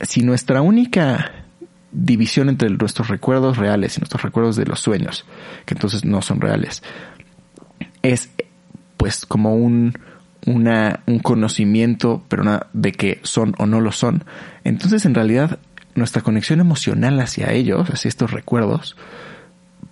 si 0.00 0.22
nuestra 0.22 0.62
única 0.62 1.44
división 1.92 2.48
entre 2.48 2.70
nuestros 2.70 3.08
recuerdos 3.08 3.58
reales 3.58 3.98
y 3.98 4.00
nuestros 4.00 4.22
recuerdos 4.22 4.56
de 4.56 4.64
los 4.64 4.80
sueños, 4.80 5.26
que 5.66 5.74
entonces 5.74 6.06
no 6.06 6.22
son 6.22 6.40
reales, 6.40 6.82
es 8.00 8.30
pues 8.96 9.26
como 9.26 9.54
un, 9.54 9.92
una, 10.46 11.00
un 11.04 11.18
conocimiento, 11.18 12.24
pero 12.28 12.62
de 12.72 12.92
que 12.92 13.20
son 13.24 13.54
o 13.58 13.66
no 13.66 13.82
lo 13.82 13.92
son, 13.92 14.24
entonces 14.64 15.04
en 15.04 15.14
realidad 15.14 15.58
nuestra 15.94 16.22
conexión 16.22 16.60
emocional 16.60 17.20
hacia 17.20 17.52
ellos, 17.52 17.90
hacia 17.90 18.08
estos 18.08 18.30
recuerdos, 18.30 18.96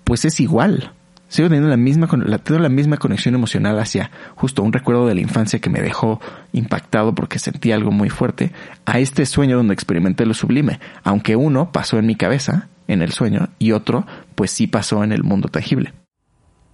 pues 0.05 0.25
es 0.25 0.40
igual 0.40 0.94
sigo 1.33 1.49
teniendo 1.49 1.71
la 1.71 1.79
misma, 1.79 2.09
tengo 2.45 2.61
la 2.61 2.68
misma 2.68 2.99
conexión 2.99 3.35
emocional 3.35 3.79
hacia 3.79 4.11
justo 4.37 4.62
un 4.62 4.71
recuerdo 4.71 5.07
de 5.07 5.14
la 5.14 5.23
infancia 5.23 5.61
que 5.61 5.71
me 5.71 5.81
dejó 5.81 6.21
impactado 6.53 7.14
porque 7.14 7.38
sentí 7.38 7.73
algo 7.73 7.90
muy 7.90 8.11
fuerte, 8.11 8.53
a 8.85 8.99
este 8.99 9.25
sueño 9.25 9.57
donde 9.57 9.73
experimenté 9.73 10.27
lo 10.27 10.35
sublime, 10.35 10.79
aunque 11.05 11.35
uno 11.35 11.73
pasó 11.73 11.99
en 11.99 12.05
mi 12.05 12.16
cabeza, 12.16 12.68
en 12.87 13.01
el 13.01 13.12
sueño, 13.12 13.49
y 13.59 13.73
otro, 13.73 14.07
pues 14.35 14.51
sí 14.51 14.66
pasó 14.66 15.03
en 15.05 15.12
el 15.12 15.23
mundo 15.23 15.49
tangible. 15.49 15.95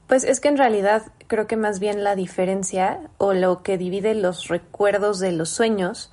Pues 0.08 0.24
es 0.24 0.40
que 0.40 0.48
en 0.48 0.56
realidad 0.56 1.02
creo 1.28 1.46
que 1.46 1.56
más 1.56 1.78
bien 1.78 2.02
la 2.02 2.16
diferencia 2.16 2.98
o 3.16 3.34
lo 3.34 3.62
que 3.62 3.78
divide 3.78 4.14
los 4.14 4.48
recuerdos 4.48 5.20
de 5.20 5.30
los 5.30 5.50
sueños 5.50 6.10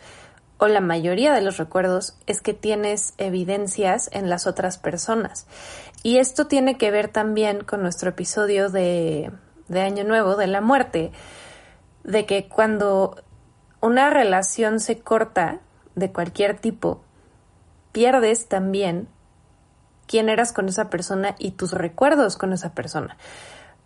o 0.58 0.68
la 0.68 0.82
mayoría 0.82 1.34
de 1.34 1.42
los 1.42 1.58
recuerdos 1.58 2.18
es 2.28 2.42
que 2.42 2.54
tienes 2.54 3.14
evidencias 3.18 4.10
en 4.14 4.30
las 4.30 4.48
otras 4.48 4.78
personas. 4.78 5.48
Y 6.06 6.20
esto 6.20 6.46
tiene 6.46 6.78
que 6.78 6.92
ver 6.92 7.08
también 7.08 7.64
con 7.64 7.82
nuestro 7.82 8.12
episodio 8.12 8.70
de, 8.70 9.32
Año 9.74 10.04
Nuevo, 10.04 10.36
de 10.36 10.46
la 10.46 10.62
muerte, 10.62 11.12
de 12.04 12.28
que 12.28 12.48
cuando 12.48 13.24
una 13.82 14.12
relación 14.12 14.80
se 14.80 15.00
corta 15.00 15.62
de 15.96 16.12
cualquier 16.12 16.60
tipo, 16.60 17.02
pierdes 17.92 18.48
también 18.48 19.08
quién 20.06 20.30
eras 20.30 20.54
con 20.54 20.70
esa 20.70 20.92
persona 20.92 21.34
y 21.40 21.54
tus 21.54 21.72
recuerdos 21.72 22.38
con 22.38 22.54
esa 22.54 22.76
persona. 22.76 23.18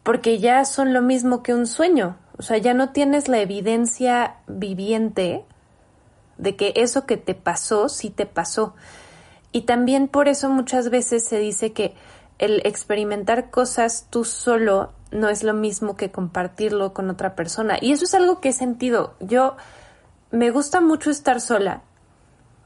Porque 0.04 0.40
ya 0.40 0.66
son 0.66 0.92
lo 0.92 1.02
mismo 1.02 1.42
que 1.42 1.54
un 1.54 1.68
sueño. 1.68 2.18
O 2.38 2.42
sea, 2.42 2.58
ya 2.58 2.74
no 2.74 2.90
tienes 2.90 3.30
la 3.30 3.40
evidencia 3.40 4.40
viviente 4.46 5.46
de 6.38 6.58
que 6.58 6.74
eso 6.76 7.06
que 7.06 7.16
te 7.16 7.34
pasó 7.34 7.88
sí 7.88 8.10
te 8.10 8.26
pasó. 8.26 8.76
Y 9.52 9.62
también 9.62 10.08
por 10.08 10.28
eso 10.28 10.50
muchas 10.50 10.90
veces 10.90 11.26
se 11.26 11.40
dice 11.40 11.74
que 11.74 11.96
el 12.38 12.62
experimentar 12.66 13.50
cosas 13.50 14.08
tú 14.10 14.24
solo 14.24 14.94
no 15.12 15.30
es 15.30 15.44
lo 15.44 15.54
mismo 15.54 15.96
que 15.96 16.12
compartirlo 16.12 16.94
con 16.94 17.10
otra 17.10 17.36
persona. 17.36 17.78
Y 17.82 17.92
eso 17.92 18.06
es 18.06 18.14
algo 18.14 18.40
que 18.42 18.50
he 18.50 18.54
sentido. 18.54 19.16
Yo 19.20 19.56
me 20.32 20.52
gusta 20.52 20.82
mucho 20.82 21.10
estar 21.10 21.42
sola 21.42 21.82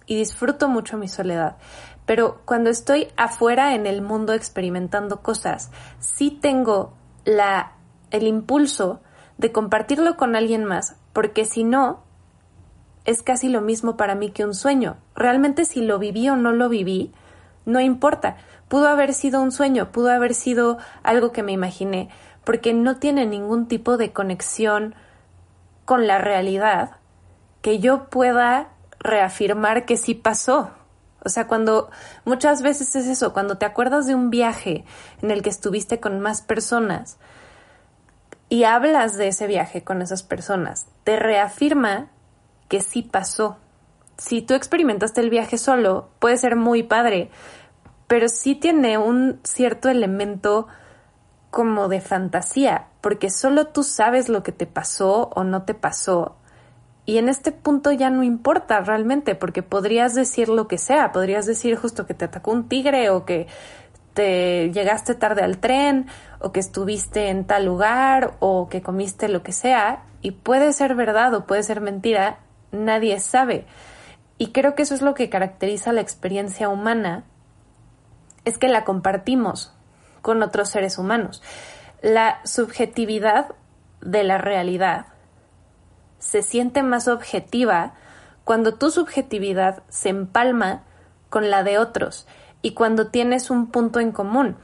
y 0.06 0.16
disfruto 0.18 0.68
mucho 0.68 0.98
mi 0.98 1.08
soledad. 1.08 1.58
Pero 2.06 2.42
cuando 2.46 2.70
estoy 2.70 3.08
afuera 3.16 3.76
en 3.76 3.88
el 3.88 4.02
mundo 4.02 4.34
experimentando 4.34 5.22
cosas, 5.22 5.72
sí 6.00 6.32
tengo 6.32 6.94
la, 7.24 7.74
el 8.12 8.28
impulso 8.28 9.02
de 9.38 9.52
compartirlo 9.52 10.18
con 10.18 10.36
alguien 10.36 10.66
más, 10.66 10.98
porque 11.14 11.46
si 11.46 11.64
no, 11.64 12.04
es 13.06 13.22
casi 13.22 13.50
lo 13.50 13.62
mismo 13.62 13.98
para 13.98 14.16
mí 14.16 14.32
que 14.32 14.46
un 14.46 14.54
sueño. 14.54 14.98
Realmente 15.16 15.66
si 15.66 15.82
lo 15.82 16.00
viví 16.00 16.30
o 16.30 16.36
no 16.36 16.52
lo 16.52 16.70
viví, 16.70 17.14
no 17.66 17.80
importa. 17.80 18.38
Pudo 18.68 18.88
haber 18.88 19.14
sido 19.14 19.42
un 19.42 19.52
sueño, 19.52 19.92
pudo 19.92 20.12
haber 20.12 20.34
sido 20.34 20.78
algo 21.04 21.32
que 21.32 21.44
me 21.44 21.52
imaginé, 21.52 22.10
porque 22.44 22.74
no 22.74 22.98
tiene 22.98 23.26
ningún 23.26 23.68
tipo 23.68 23.98
de 23.98 24.12
conexión 24.12 24.96
con 25.86 26.08
la 26.08 26.18
realidad 26.18 26.98
que 27.62 27.80
yo 27.80 28.10
pueda 28.10 28.70
reafirmar 29.00 29.86
que 29.86 29.98
sí 29.98 30.16
pasó. 30.16 30.72
O 31.26 31.30
sea, 31.30 31.48
cuando 31.48 31.90
muchas 32.26 32.62
veces 32.62 32.96
es 32.96 33.08
eso, 33.08 33.32
cuando 33.34 33.58
te 33.58 33.66
acuerdas 33.66 34.08
de 34.08 34.16
un 34.16 34.30
viaje 34.30 34.86
en 35.22 35.32
el 35.32 35.42
que 35.42 35.50
estuviste 35.50 36.00
con 36.00 36.20
más 36.20 36.42
personas 36.42 37.18
y 38.50 38.66
hablas 38.66 39.16
de 39.18 39.30
ese 39.30 39.48
viaje 39.48 39.84
con 39.84 40.02
esas 40.02 40.24
personas, 40.24 40.88
te 41.06 41.16
reafirma 41.18 42.08
que 42.68 42.82
sí 42.82 43.04
pasó. 43.04 43.58
Si 44.18 44.42
tú 44.42 44.54
experimentaste 44.54 45.22
el 45.22 45.30
viaje 45.30 45.58
solo, 45.58 46.10
puede 46.20 46.38
ser 46.38 46.56
muy 46.56 46.84
padre, 46.84 47.30
pero 48.08 48.30
sí 48.30 48.56
tiene 48.56 48.98
un 48.98 49.40
cierto 49.44 49.90
elemento 49.90 50.68
como 51.50 51.88
de 51.88 52.02
fantasía, 52.02 52.88
porque 53.02 53.30
solo 53.30 53.68
tú 53.68 53.84
sabes 53.84 54.30
lo 54.30 54.44
que 54.44 54.52
te 54.52 54.66
pasó 54.66 55.30
o 55.36 55.44
no 55.44 55.64
te 55.64 55.74
pasó. 55.74 56.36
Y 57.06 57.18
en 57.18 57.28
este 57.28 57.52
punto 57.52 57.92
ya 57.92 58.10
no 58.10 58.24
importa 58.24 58.80
realmente, 58.80 59.36
porque 59.36 59.62
podrías 59.62 60.16
decir 60.16 60.48
lo 60.50 60.68
que 60.68 60.78
sea, 60.78 61.12
podrías 61.12 61.46
decir 61.46 61.76
justo 61.76 62.06
que 62.06 62.14
te 62.14 62.26
atacó 62.26 62.52
un 62.52 62.70
tigre 62.70 63.10
o 63.10 63.26
que 63.26 63.48
te 64.14 64.72
llegaste 64.72 65.16
tarde 65.16 65.42
al 65.42 65.58
tren 65.58 66.08
o 66.40 66.52
que 66.52 66.60
estuviste 66.60 67.30
en 67.30 67.46
tal 67.46 67.66
lugar 67.66 68.36
o 68.40 68.70
que 68.70 68.82
comiste 68.82 69.28
lo 69.28 69.44
que 69.44 69.52
sea, 69.52 70.04
y 70.22 70.32
puede 70.32 70.72
ser 70.72 70.96
verdad 70.96 71.34
o 71.34 71.46
puede 71.46 71.64
ser 71.64 71.82
mentira, 71.82 72.40
nadie 72.74 73.20
sabe. 73.20 73.66
Y 74.38 74.52
creo 74.52 74.76
que 74.76 74.84
eso 74.84 74.94
es 74.94 75.02
lo 75.02 75.14
que 75.14 75.30
caracteriza 75.30 75.94
la 75.94 76.02
experiencia 76.02 76.68
humana, 76.68 77.24
es 78.44 78.58
que 78.58 78.68
la 78.68 78.84
compartimos 78.84 79.72
con 80.22 80.44
otros 80.44 80.70
seres 80.70 80.98
humanos. 80.98 81.42
La 82.02 82.42
subjetividad 82.44 83.56
de 84.02 84.24
la 84.24 84.38
realidad 84.38 85.06
se 86.20 86.42
siente 86.42 86.84
más 86.84 87.08
objetiva 87.08 87.94
cuando 88.44 88.76
tu 88.76 88.90
subjetividad 88.92 89.84
se 89.88 90.10
empalma 90.10 90.84
con 91.30 91.50
la 91.50 91.64
de 91.64 91.78
otros 91.78 92.28
y 92.62 92.74
cuando 92.74 93.08
tienes 93.08 93.50
un 93.50 93.68
punto 93.68 94.00
en 94.00 94.12
común. 94.12 94.58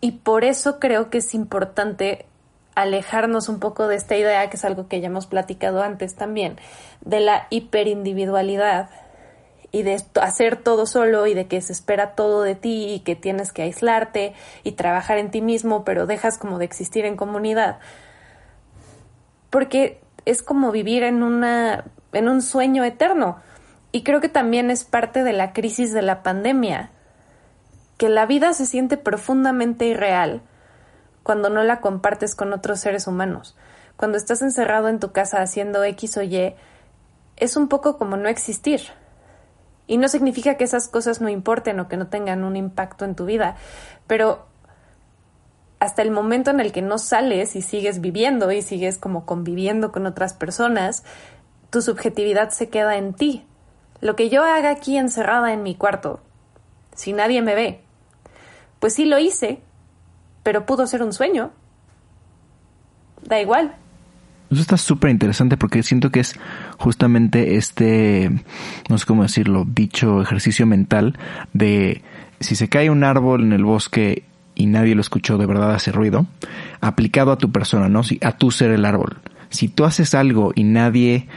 Y 0.00 0.12
por 0.12 0.44
eso 0.44 0.78
creo 0.78 1.10
que 1.10 1.18
es 1.18 1.34
importante 1.34 2.26
alejarnos 2.74 3.48
un 3.48 3.60
poco 3.60 3.88
de 3.88 3.96
esta 3.96 4.16
idea, 4.16 4.48
que 4.48 4.56
es 4.56 4.64
algo 4.64 4.88
que 4.88 5.00
ya 5.00 5.08
hemos 5.08 5.26
platicado 5.26 5.82
antes 5.82 6.14
también, 6.14 6.58
de 7.00 7.20
la 7.20 7.46
hiperindividualidad 7.50 8.90
y 9.70 9.82
de 9.82 10.02
hacer 10.20 10.56
todo 10.56 10.86
solo 10.86 11.26
y 11.26 11.34
de 11.34 11.46
que 11.46 11.60
se 11.62 11.72
espera 11.72 12.14
todo 12.14 12.42
de 12.42 12.54
ti 12.54 12.92
y 12.92 13.00
que 13.00 13.16
tienes 13.16 13.52
que 13.52 13.62
aislarte 13.62 14.34
y 14.64 14.72
trabajar 14.72 15.18
en 15.18 15.30
ti 15.30 15.40
mismo, 15.40 15.84
pero 15.84 16.06
dejas 16.06 16.38
como 16.38 16.58
de 16.58 16.66
existir 16.66 17.06
en 17.06 17.16
comunidad. 17.16 17.78
Porque 19.48 20.00
es 20.24 20.42
como 20.42 20.70
vivir 20.70 21.02
en 21.02 21.22
una 21.22 21.84
en 22.12 22.28
un 22.28 22.42
sueño 22.42 22.84
eterno. 22.84 23.38
Y 23.90 24.02
creo 24.02 24.20
que 24.20 24.28
también 24.28 24.70
es 24.70 24.84
parte 24.84 25.24
de 25.24 25.32
la 25.32 25.52
crisis 25.52 25.92
de 25.92 26.02
la 26.02 26.22
pandemia, 26.22 26.90
que 27.98 28.08
la 28.08 28.26
vida 28.26 28.52
se 28.52 28.66
siente 28.66 28.96
profundamente 28.96 29.86
irreal 29.86 30.42
cuando 31.22 31.50
no 31.50 31.62
la 31.62 31.80
compartes 31.80 32.34
con 32.34 32.52
otros 32.52 32.80
seres 32.80 33.06
humanos. 33.06 33.56
Cuando 33.96 34.18
estás 34.18 34.42
encerrado 34.42 34.88
en 34.88 35.00
tu 35.00 35.12
casa 35.12 35.42
haciendo 35.42 35.84
X 35.84 36.16
o 36.16 36.22
Y, 36.22 36.54
es 37.36 37.56
un 37.56 37.68
poco 37.68 37.98
como 37.98 38.16
no 38.16 38.28
existir. 38.28 38.80
Y 39.86 39.96
no 39.96 40.08
significa 40.08 40.56
que 40.56 40.64
esas 40.64 40.88
cosas 40.88 41.20
no 41.20 41.28
importen 41.28 41.80
o 41.80 41.88
que 41.88 41.96
no 41.96 42.08
tengan 42.08 42.44
un 42.44 42.56
impacto 42.56 43.04
en 43.04 43.14
tu 43.14 43.24
vida, 43.24 43.56
pero 44.06 44.46
hasta 45.80 46.02
el 46.02 46.12
momento 46.12 46.50
en 46.52 46.60
el 46.60 46.70
que 46.70 46.82
no 46.82 46.98
sales 46.98 47.56
y 47.56 47.62
sigues 47.62 48.00
viviendo 48.00 48.52
y 48.52 48.62
sigues 48.62 48.98
como 48.98 49.26
conviviendo 49.26 49.90
con 49.90 50.06
otras 50.06 50.32
personas, 50.32 51.02
tu 51.70 51.82
subjetividad 51.82 52.50
se 52.50 52.68
queda 52.68 52.96
en 52.96 53.14
ti. 53.14 53.44
Lo 54.00 54.14
que 54.14 54.28
yo 54.28 54.44
haga 54.44 54.70
aquí 54.70 54.96
encerrada 54.96 55.52
en 55.52 55.64
mi 55.64 55.74
cuarto, 55.74 56.20
si 56.94 57.12
nadie 57.12 57.42
me 57.42 57.56
ve, 57.56 57.80
pues 58.78 58.94
sí 58.94 59.06
lo 59.06 59.18
hice, 59.18 59.60
pero 60.42 60.66
pudo 60.66 60.86
ser 60.86 61.02
un 61.02 61.12
sueño. 61.12 61.50
Da 63.22 63.40
igual. 63.40 63.76
Eso 64.50 64.60
está 64.60 64.76
súper 64.76 65.10
interesante 65.10 65.56
porque 65.56 65.82
siento 65.82 66.10
que 66.10 66.20
es 66.20 66.38
justamente 66.76 67.56
este, 67.56 68.30
no 68.90 68.98
sé 68.98 69.06
cómo 69.06 69.22
decirlo, 69.22 69.64
dicho 69.66 70.20
ejercicio 70.20 70.66
mental 70.66 71.18
de 71.54 72.02
si 72.40 72.54
se 72.54 72.68
cae 72.68 72.90
un 72.90 73.02
árbol 73.02 73.44
en 73.44 73.52
el 73.54 73.64
bosque 73.64 74.24
y 74.54 74.66
nadie 74.66 74.94
lo 74.94 75.00
escuchó, 75.00 75.38
de 75.38 75.46
verdad 75.46 75.74
hace 75.74 75.90
ruido, 75.90 76.26
aplicado 76.82 77.32
a 77.32 77.38
tu 77.38 77.50
persona, 77.50 77.88
¿no? 77.88 78.02
Si, 78.02 78.18
a 78.22 78.32
tu 78.32 78.50
ser 78.50 78.72
el 78.72 78.84
árbol. 78.84 79.20
Si 79.48 79.68
tú 79.68 79.84
haces 79.84 80.14
algo 80.14 80.52
y 80.54 80.64
nadie 80.64 81.28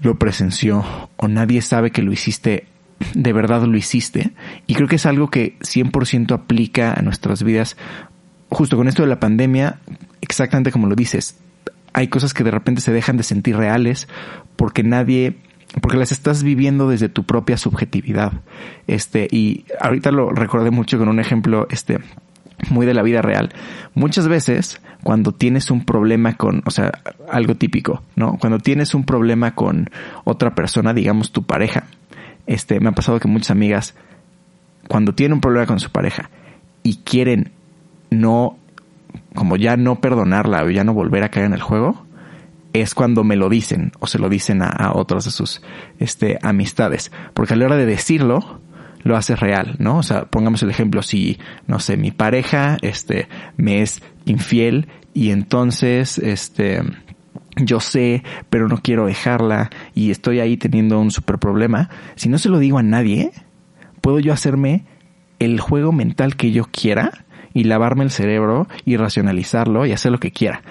lo 0.00 0.18
presenció 0.18 0.84
o 1.18 1.28
nadie 1.28 1.60
sabe 1.60 1.90
que 1.90 2.02
lo 2.02 2.10
hiciste, 2.10 2.66
de 3.14 3.32
verdad 3.32 3.64
lo 3.64 3.76
hiciste. 3.76 4.32
Y 4.66 4.74
creo 4.74 4.88
que 4.88 4.96
es 4.96 5.06
algo 5.06 5.28
que 5.28 5.58
100% 5.60 6.32
aplica 6.32 6.94
a 6.94 7.02
nuestras 7.02 7.42
vidas 7.42 7.76
justo 8.50 8.76
con 8.76 8.88
esto 8.88 9.02
de 9.02 9.08
la 9.08 9.20
pandemia, 9.20 9.78
exactamente 10.20 10.70
como 10.70 10.86
lo 10.86 10.94
dices, 10.94 11.38
hay 11.92 12.08
cosas 12.08 12.34
que 12.34 12.44
de 12.44 12.50
repente 12.50 12.80
se 12.80 12.92
dejan 12.92 13.16
de 13.16 13.22
sentir 13.22 13.56
reales 13.56 14.08
porque 14.56 14.82
nadie 14.82 15.36
porque 15.80 15.96
las 15.96 16.10
estás 16.10 16.42
viviendo 16.42 16.88
desde 16.88 17.08
tu 17.08 17.24
propia 17.24 17.56
subjetividad. 17.56 18.32
Este, 18.88 19.28
y 19.30 19.66
ahorita 19.80 20.10
lo 20.10 20.30
recordé 20.30 20.72
mucho 20.72 20.98
con 20.98 21.08
un 21.08 21.20
ejemplo, 21.20 21.68
este, 21.70 22.00
muy 22.70 22.86
de 22.86 22.94
la 22.94 23.02
vida 23.02 23.22
real. 23.22 23.50
Muchas 23.94 24.26
veces, 24.26 24.80
cuando 25.02 25.32
tienes 25.32 25.70
un 25.70 25.84
problema 25.84 26.34
con, 26.34 26.62
o 26.66 26.70
sea, 26.70 26.90
algo 27.30 27.54
típico, 27.54 28.02
¿no? 28.16 28.36
Cuando 28.38 28.58
tienes 28.58 28.94
un 28.94 29.04
problema 29.04 29.54
con 29.54 29.90
otra 30.24 30.54
persona, 30.54 30.92
digamos 30.92 31.30
tu 31.32 31.44
pareja, 31.44 31.84
este, 32.46 32.80
me 32.80 32.88
ha 32.88 32.92
pasado 32.92 33.20
que 33.20 33.28
muchas 33.28 33.52
amigas, 33.52 33.94
cuando 34.88 35.14
tienen 35.14 35.34
un 35.34 35.40
problema 35.40 35.66
con 35.66 35.78
su 35.78 35.90
pareja 35.90 36.30
y 36.82 36.96
quieren 36.96 37.52
no, 38.10 38.58
como 39.34 39.56
ya 39.56 39.76
no 39.76 40.00
perdonarla 40.00 40.64
o 40.64 40.70
ya 40.70 40.84
no 40.84 40.94
volver 40.94 41.22
a 41.22 41.30
caer 41.30 41.46
en 41.46 41.54
el 41.54 41.62
juego, 41.62 42.04
es 42.72 42.94
cuando 42.94 43.24
me 43.24 43.36
lo 43.36 43.48
dicen 43.48 43.92
o 43.98 44.06
se 44.06 44.18
lo 44.18 44.28
dicen 44.28 44.62
a, 44.62 44.92
otros 44.94 45.24
de 45.24 45.30
sus 45.30 45.62
este, 45.98 46.38
amistades. 46.42 47.10
Porque 47.34 47.54
a 47.54 47.56
la 47.56 47.66
hora 47.66 47.76
de 47.76 47.86
decirlo, 47.86 48.60
lo 49.02 49.16
haces 49.16 49.40
real, 49.40 49.76
¿no? 49.78 49.98
O 49.98 50.02
sea, 50.02 50.26
pongamos 50.26 50.62
el 50.62 50.70
ejemplo, 50.70 51.02
si, 51.02 51.38
no 51.66 51.80
sé, 51.80 51.96
mi 51.96 52.10
pareja, 52.10 52.76
este, 52.82 53.28
me 53.56 53.82
es 53.82 54.02
infiel 54.24 54.88
y 55.14 55.30
entonces, 55.30 56.18
este, 56.18 56.82
yo 57.56 57.80
sé, 57.80 58.22
pero 58.50 58.68
no 58.68 58.78
quiero 58.78 59.06
dejarla 59.06 59.70
y 59.94 60.10
estoy 60.10 60.40
ahí 60.40 60.56
teniendo 60.56 61.00
un 61.00 61.10
super 61.10 61.38
problema, 61.38 61.90
si 62.14 62.28
no 62.28 62.38
se 62.38 62.48
lo 62.48 62.58
digo 62.58 62.78
a 62.78 62.82
nadie, 62.82 63.32
puedo 64.00 64.20
yo 64.20 64.32
hacerme 64.32 64.84
el 65.38 65.58
juego 65.58 65.92
mental 65.92 66.36
que 66.36 66.52
yo 66.52 66.66
quiera 66.70 67.24
y 67.52 67.64
lavarme 67.64 68.04
el 68.04 68.10
cerebro 68.10 68.68
y 68.84 68.96
racionalizarlo 68.96 69.86
y 69.86 69.92
hacer 69.92 70.12
lo 70.12 70.18
que 70.18 70.32
quiera. 70.32 70.62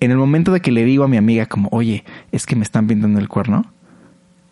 En 0.00 0.10
el 0.10 0.16
momento 0.16 0.52
de 0.52 0.60
que 0.60 0.72
le 0.72 0.84
digo 0.84 1.04
a 1.04 1.08
mi 1.08 1.16
amiga 1.16 1.46
como, 1.46 1.68
oye, 1.72 2.04
es 2.32 2.46
que 2.46 2.56
me 2.56 2.62
están 2.62 2.86
pintando 2.86 3.18
el 3.20 3.28
cuerno, 3.28 3.72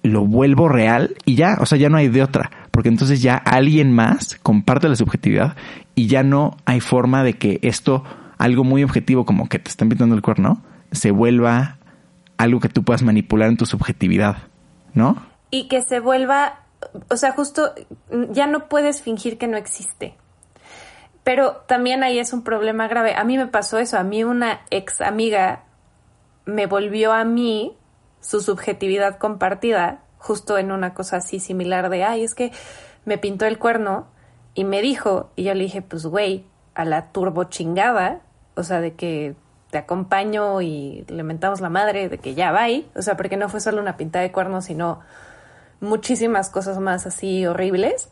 lo 0.03 0.27
vuelvo 0.27 0.69
real 0.69 1.17
y 1.25 1.35
ya, 1.35 1.57
o 1.61 1.67
sea, 1.67 1.79
ya 1.79 1.89
no 1.89 1.97
hay 1.97 2.09
de 2.09 2.23
otra, 2.23 2.51
porque 2.71 2.89
entonces 2.89 3.23
ya 3.23 3.37
alguien 3.37 3.93
más 3.93 4.39
comparte 4.43 4.89
la 4.89 4.97
subjetividad 4.97 5.57
y 5.95 6.07
ya 6.07 6.23
no 6.23 6.57
hay 6.65 6.81
forma 6.81 7.23
de 7.23 7.35
que 7.35 7.59
esto, 7.63 8.03
algo 8.39 8.65
muy 8.65 8.83
objetivo 8.83 9.25
como 9.25 9.49
que 9.49 9.59
te 9.59 9.71
están 9.71 9.89
pintando 9.89 10.15
el 10.15 10.23
cuerno, 10.23 10.63
se 10.91 11.11
vuelva 11.11 11.79
algo 12.37 12.61
que 12.61 12.69
tú 12.69 12.83
puedas 12.83 13.03
manipular 13.03 13.49
en 13.49 13.57
tu 13.57 13.67
subjetividad, 13.67 14.39
¿no? 14.95 15.17
Y 15.51 15.69
que 15.69 15.83
se 15.83 16.01
vuelva, 16.01 16.61
o 17.09 17.17
sea, 17.17 17.33
justo 17.33 17.73
ya 18.31 18.47
no 18.47 18.69
puedes 18.69 19.03
fingir 19.03 19.39
que 19.39 19.47
no 19.47 19.57
existe. 19.57 20.17
Pero 21.25 21.63
también 21.67 22.03
ahí 22.03 22.19
es 22.19 22.33
un 22.33 22.43
problema 22.43 22.89
grave. 22.89 23.15
A 23.15 23.25
mí 23.25 23.39
me 23.39 23.47
pasó 23.47 23.79
eso, 23.79 23.99
a 23.99 24.03
mí 24.03 24.25
una 24.25 24.63
ex 24.71 25.01
amiga 25.01 25.65
me 26.45 26.67
volvió 26.67 27.13
a 27.13 27.25
mí 27.25 27.77
su 28.21 28.41
subjetividad 28.41 29.19
compartida, 29.19 30.01
justo 30.19 30.59
en 30.59 30.73
una 30.73 30.95
cosa 30.95 31.19
así 31.19 31.41
similar 31.41 31.91
de, 31.91 32.05
ay, 32.05 32.25
es 32.25 32.35
que 32.35 32.53
me 33.05 33.19
pintó 33.19 33.47
el 33.47 33.59
cuerno 33.59 34.07
y 34.55 34.65
me 34.65 34.83
dijo, 34.83 35.31
y 35.37 35.45
yo 35.45 35.55
le 35.55 35.65
dije, 35.65 35.83
pues 35.83 36.07
güey, 36.07 36.47
a 36.75 36.85
la 36.85 37.13
turbo 37.13 37.45
chingada, 37.45 38.21
o 38.55 38.63
sea, 38.63 38.81
de 38.81 38.95
que 38.95 39.35
te 39.71 39.79
acompaño 39.79 40.61
y 40.61 41.05
le 41.09 41.23
mentamos 41.23 41.61
la 41.61 41.71
madre, 41.71 42.09
de 42.09 42.19
que 42.19 42.35
ya 42.35 42.53
va 42.53 42.67
o 42.95 43.03
sea, 43.03 43.17
porque 43.17 43.37
no 43.37 43.49
fue 43.49 43.61
solo 43.61 43.81
una 43.81 43.97
pintada 43.97 44.23
de 44.23 44.31
cuerno, 44.31 44.61
sino 44.61 45.01
muchísimas 45.81 46.51
cosas 46.51 46.79
más 46.79 47.07
así 47.07 47.47
horribles. 47.47 48.11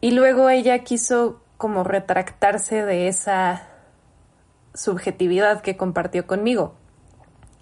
Y 0.00 0.12
luego 0.12 0.48
ella 0.48 0.78
quiso 0.80 1.42
como 1.56 1.84
retractarse 1.84 2.84
de 2.84 3.08
esa 3.08 3.68
subjetividad 4.72 5.60
que 5.60 5.76
compartió 5.76 6.26
conmigo 6.26 6.74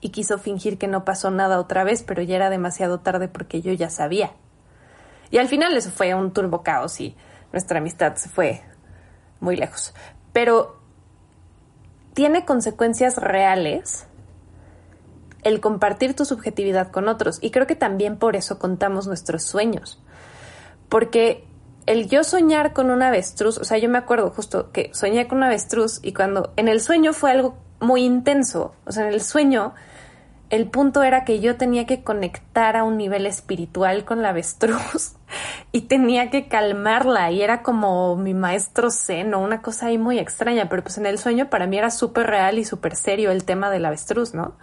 y 0.01 0.11
quiso 0.11 0.38
fingir 0.38 0.79
que 0.79 0.87
no 0.87 1.05
pasó 1.05 1.31
nada 1.31 1.59
otra 1.59 1.83
vez, 1.83 2.03
pero 2.03 2.22
ya 2.22 2.37
era 2.37 2.51
demasiado 2.51 3.01
tarde 3.01 3.29
porque 3.29 3.61
yo 3.61 3.72
ya 3.72 3.90
sabía. 3.90 4.33
Y 5.31 5.38
al 5.38 5.48
final 5.48 5.77
eso 5.77 5.90
fue 5.90 6.14
un 6.14 6.33
turbo 6.33 6.62
caos 6.62 7.01
y 7.01 7.16
nuestra 7.53 7.79
amistad 7.79 8.14
se 8.14 8.29
fue 8.29 8.62
muy 9.40 9.57
lejos. 9.57 9.94
Pero 10.33 10.81
tiene 12.14 12.44
consecuencias 12.44 13.16
reales 13.16 14.07
el 15.42 15.61
compartir 15.61 16.14
tu 16.14 16.24
subjetividad 16.24 16.90
con 16.90 17.09
otros. 17.09 17.38
Y 17.40 17.51
creo 17.51 17.66
que 17.66 17.77
también 17.77 18.18
por 18.18 18.37
eso 18.37 18.59
contamos 18.59 19.07
nuestros 19.07 19.42
sueños. 19.42 20.03
Porque 20.88 21.47
el 21.88 22.07
yo 22.09 22.22
soñar 22.22 22.74
con 22.74 22.90
un 22.90 23.03
avestruz, 23.03 23.57
o 23.57 23.64
sea, 23.64 23.79
yo 23.79 23.88
me 23.88 23.96
acuerdo 23.96 24.31
justo 24.31 24.70
que 24.72 24.90
soñé 24.92 25.27
con 25.27 25.38
un 25.38 25.44
avestruz 25.44 26.01
y 26.03 26.12
cuando 26.12 26.53
en 26.57 26.68
el 26.68 26.83
sueño 26.83 27.14
fue 27.14 27.31
algo 27.31 27.57
muy 27.81 28.03
intenso, 28.03 28.74
o 28.85 28.92
sea, 28.92 29.07
en 29.07 29.14
el 29.14 29.22
sueño 29.22 29.72
el 30.51 30.68
punto 30.68 31.03
era 31.03 31.24
que 31.24 31.40
yo 31.40 31.57
tenía 31.57 31.87
que 31.87 32.03
conectar 32.03 32.77
a 32.77 32.85
un 32.85 32.98
nivel 32.98 33.24
espiritual 33.24 34.05
con 34.05 34.20
la 34.20 34.31
avestruz 34.31 35.14
y 35.72 35.83
tenía 35.83 36.29
que 36.29 36.46
calmarla 36.46 37.31
y 37.31 37.40
era 37.40 37.62
como 37.62 38.16
mi 38.16 38.35
maestro 38.35 38.90
zen 38.90 39.33
o 39.33 39.40
una 39.40 39.62
cosa 39.62 39.87
ahí 39.87 39.96
muy 39.96 40.18
extraña, 40.18 40.68
pero 40.68 40.83
pues 40.83 40.98
en 40.98 41.07
el 41.07 41.18
sueño 41.18 41.48
para 41.48 41.66
mí 41.66 41.79
era 41.79 41.90
súper 41.90 42.27
real 42.27 42.59
y 42.59 42.66
súper 42.66 42.96
serio 42.96 43.31
el 43.31 43.44
tema 43.44 43.70
del 43.70 43.87
avestruz, 43.87 44.35
¿no? 44.35 44.59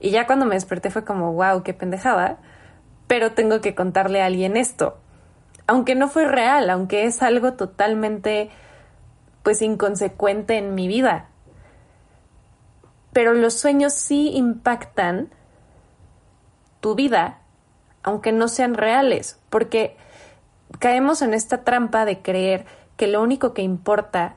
Y 0.00 0.10
ya 0.10 0.26
cuando 0.26 0.46
me 0.46 0.56
desperté 0.56 0.90
fue 0.90 1.04
como, 1.04 1.32
wow, 1.32 1.62
qué 1.62 1.74
pendejada, 1.74 2.38
pero 3.06 3.32
tengo 3.32 3.60
que 3.60 3.76
contarle 3.76 4.20
a 4.20 4.26
alguien 4.26 4.56
esto. 4.56 4.98
Aunque 5.66 5.94
no 5.94 6.08
fue 6.08 6.26
real, 6.26 6.70
aunque 6.70 7.04
es 7.04 7.22
algo 7.22 7.54
totalmente 7.54 8.50
pues 9.42 9.62
inconsecuente 9.62 10.56
en 10.58 10.74
mi 10.74 10.88
vida 10.88 11.28
pero 13.16 13.32
los 13.32 13.54
sueños 13.54 13.94
sí 13.94 14.32
impactan 14.34 15.30
tu 16.80 16.94
vida, 16.94 17.38
aunque 18.02 18.30
no 18.30 18.46
sean 18.46 18.74
reales, 18.74 19.40
porque 19.48 19.96
caemos 20.80 21.22
en 21.22 21.32
esta 21.32 21.64
trampa 21.64 22.04
de 22.04 22.20
creer 22.20 22.66
que 22.98 23.06
lo 23.06 23.22
único 23.22 23.54
que 23.54 23.62
importa 23.62 24.36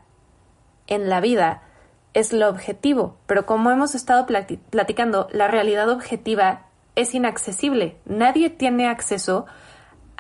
en 0.88 1.10
la 1.10 1.20
vida 1.20 1.62
es 2.14 2.32
lo 2.32 2.48
objetivo, 2.48 3.18
pero 3.26 3.46
como 3.46 3.70
hemos 3.70 3.96
estado 3.96 4.26
platicando, 4.70 5.28
la 5.34 5.50
realidad 5.50 5.90
objetiva 5.90 6.68
es 6.96 7.14
inaccesible. 7.14 7.98
Nadie 8.06 8.50
tiene 8.50 8.88
acceso 8.88 9.46
a 9.46 9.52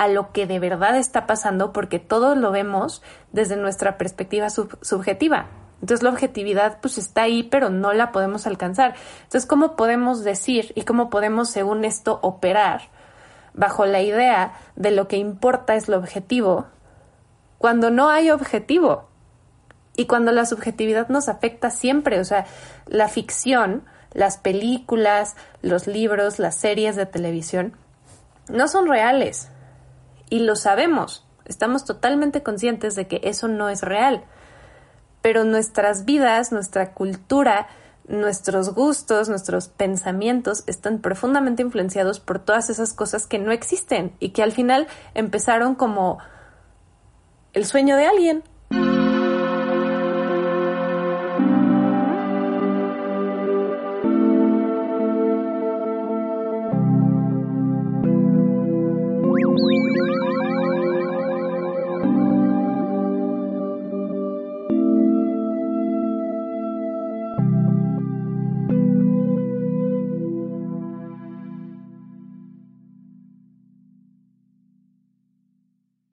lo 0.08 0.32
que 0.32 0.48
de 0.48 0.60
verdad 0.60 0.98
está 0.98 1.28
pasando 1.28 1.74
porque 1.74 2.00
todo 2.00 2.36
lo 2.36 2.52
vemos 2.52 3.04
desde 3.32 3.58
nuestra 3.58 3.98
perspectiva 3.98 4.50
subjetiva. 4.50 5.48
Entonces 5.82 6.04
la 6.04 6.10
objetividad 6.10 6.80
pues 6.82 6.98
está 6.98 7.24
ahí, 7.24 7.44
pero 7.44 7.70
no 7.70 7.94
la 7.94 8.12
podemos 8.12 8.48
alcanzar. 8.48 8.96
Entonces, 9.24 9.46
¿cómo 9.46 9.76
podemos 9.76 10.24
decir 10.24 10.74
y 10.76 10.84
cómo 10.84 11.10
podemos, 11.10 11.50
según 11.50 11.86
esto, 11.86 12.20
operar 12.22 12.90
bajo 13.54 13.86
la 13.86 14.02
idea 14.02 14.54
de 14.76 14.92
lo 14.92 15.08
que 15.08 15.18
importa 15.18 15.76
es 15.76 15.88
lo 15.88 15.98
objetivo 15.98 16.68
cuando 17.58 17.92
no 17.92 18.10
hay 18.10 18.32
objetivo? 18.32 19.08
Y 19.96 20.06
cuando 20.06 20.32
la 20.32 20.46
subjetividad 20.46 21.10
nos 21.10 21.28
afecta 21.28 21.70
siempre, 21.70 22.20
o 22.20 22.24
sea, 22.24 22.46
la 22.86 23.10
ficción, 23.10 23.84
las 24.14 24.38
películas, 24.38 25.36
los 25.62 25.88
libros, 25.88 26.40
las 26.40 26.56
series 26.56 26.96
de 26.96 27.06
televisión, 27.06 27.76
no 28.48 28.68
son 28.68 28.88
reales. 28.88 29.50
Y 30.30 30.39
lo 30.39 30.56
sabemos. 30.56 31.26
Estamos 31.46 31.86
totalmente 31.86 32.44
conscientes 32.44 32.96
de 32.96 33.08
que 33.08 33.22
eso 33.24 33.48
no 33.48 33.70
es 33.70 33.82
real 33.82 34.24
pero 35.22 35.44
nuestras 35.44 36.06
vidas, 36.06 36.52
nuestra 36.52 36.94
cultura, 36.94 37.68
nuestros 38.08 38.74
gustos, 38.74 39.30
nuestros 39.30 39.68
pensamientos 39.68 40.63
están 40.68 41.00
profundamente 41.00 41.62
influenciados 41.62 42.20
por 42.20 42.39
todas 42.39 42.70
esas 42.70 42.94
cosas 42.94 43.28
que 43.28 43.38
no 43.38 43.52
existen 43.52 44.13
y 44.20 44.30
que 44.30 44.44
al 44.44 44.52
final 44.52 44.88
empezaron 45.13 45.76
como 45.76 46.20
el 47.54 47.65
sueño 47.65 47.96
de 47.98 48.06
alguien, 48.06 48.44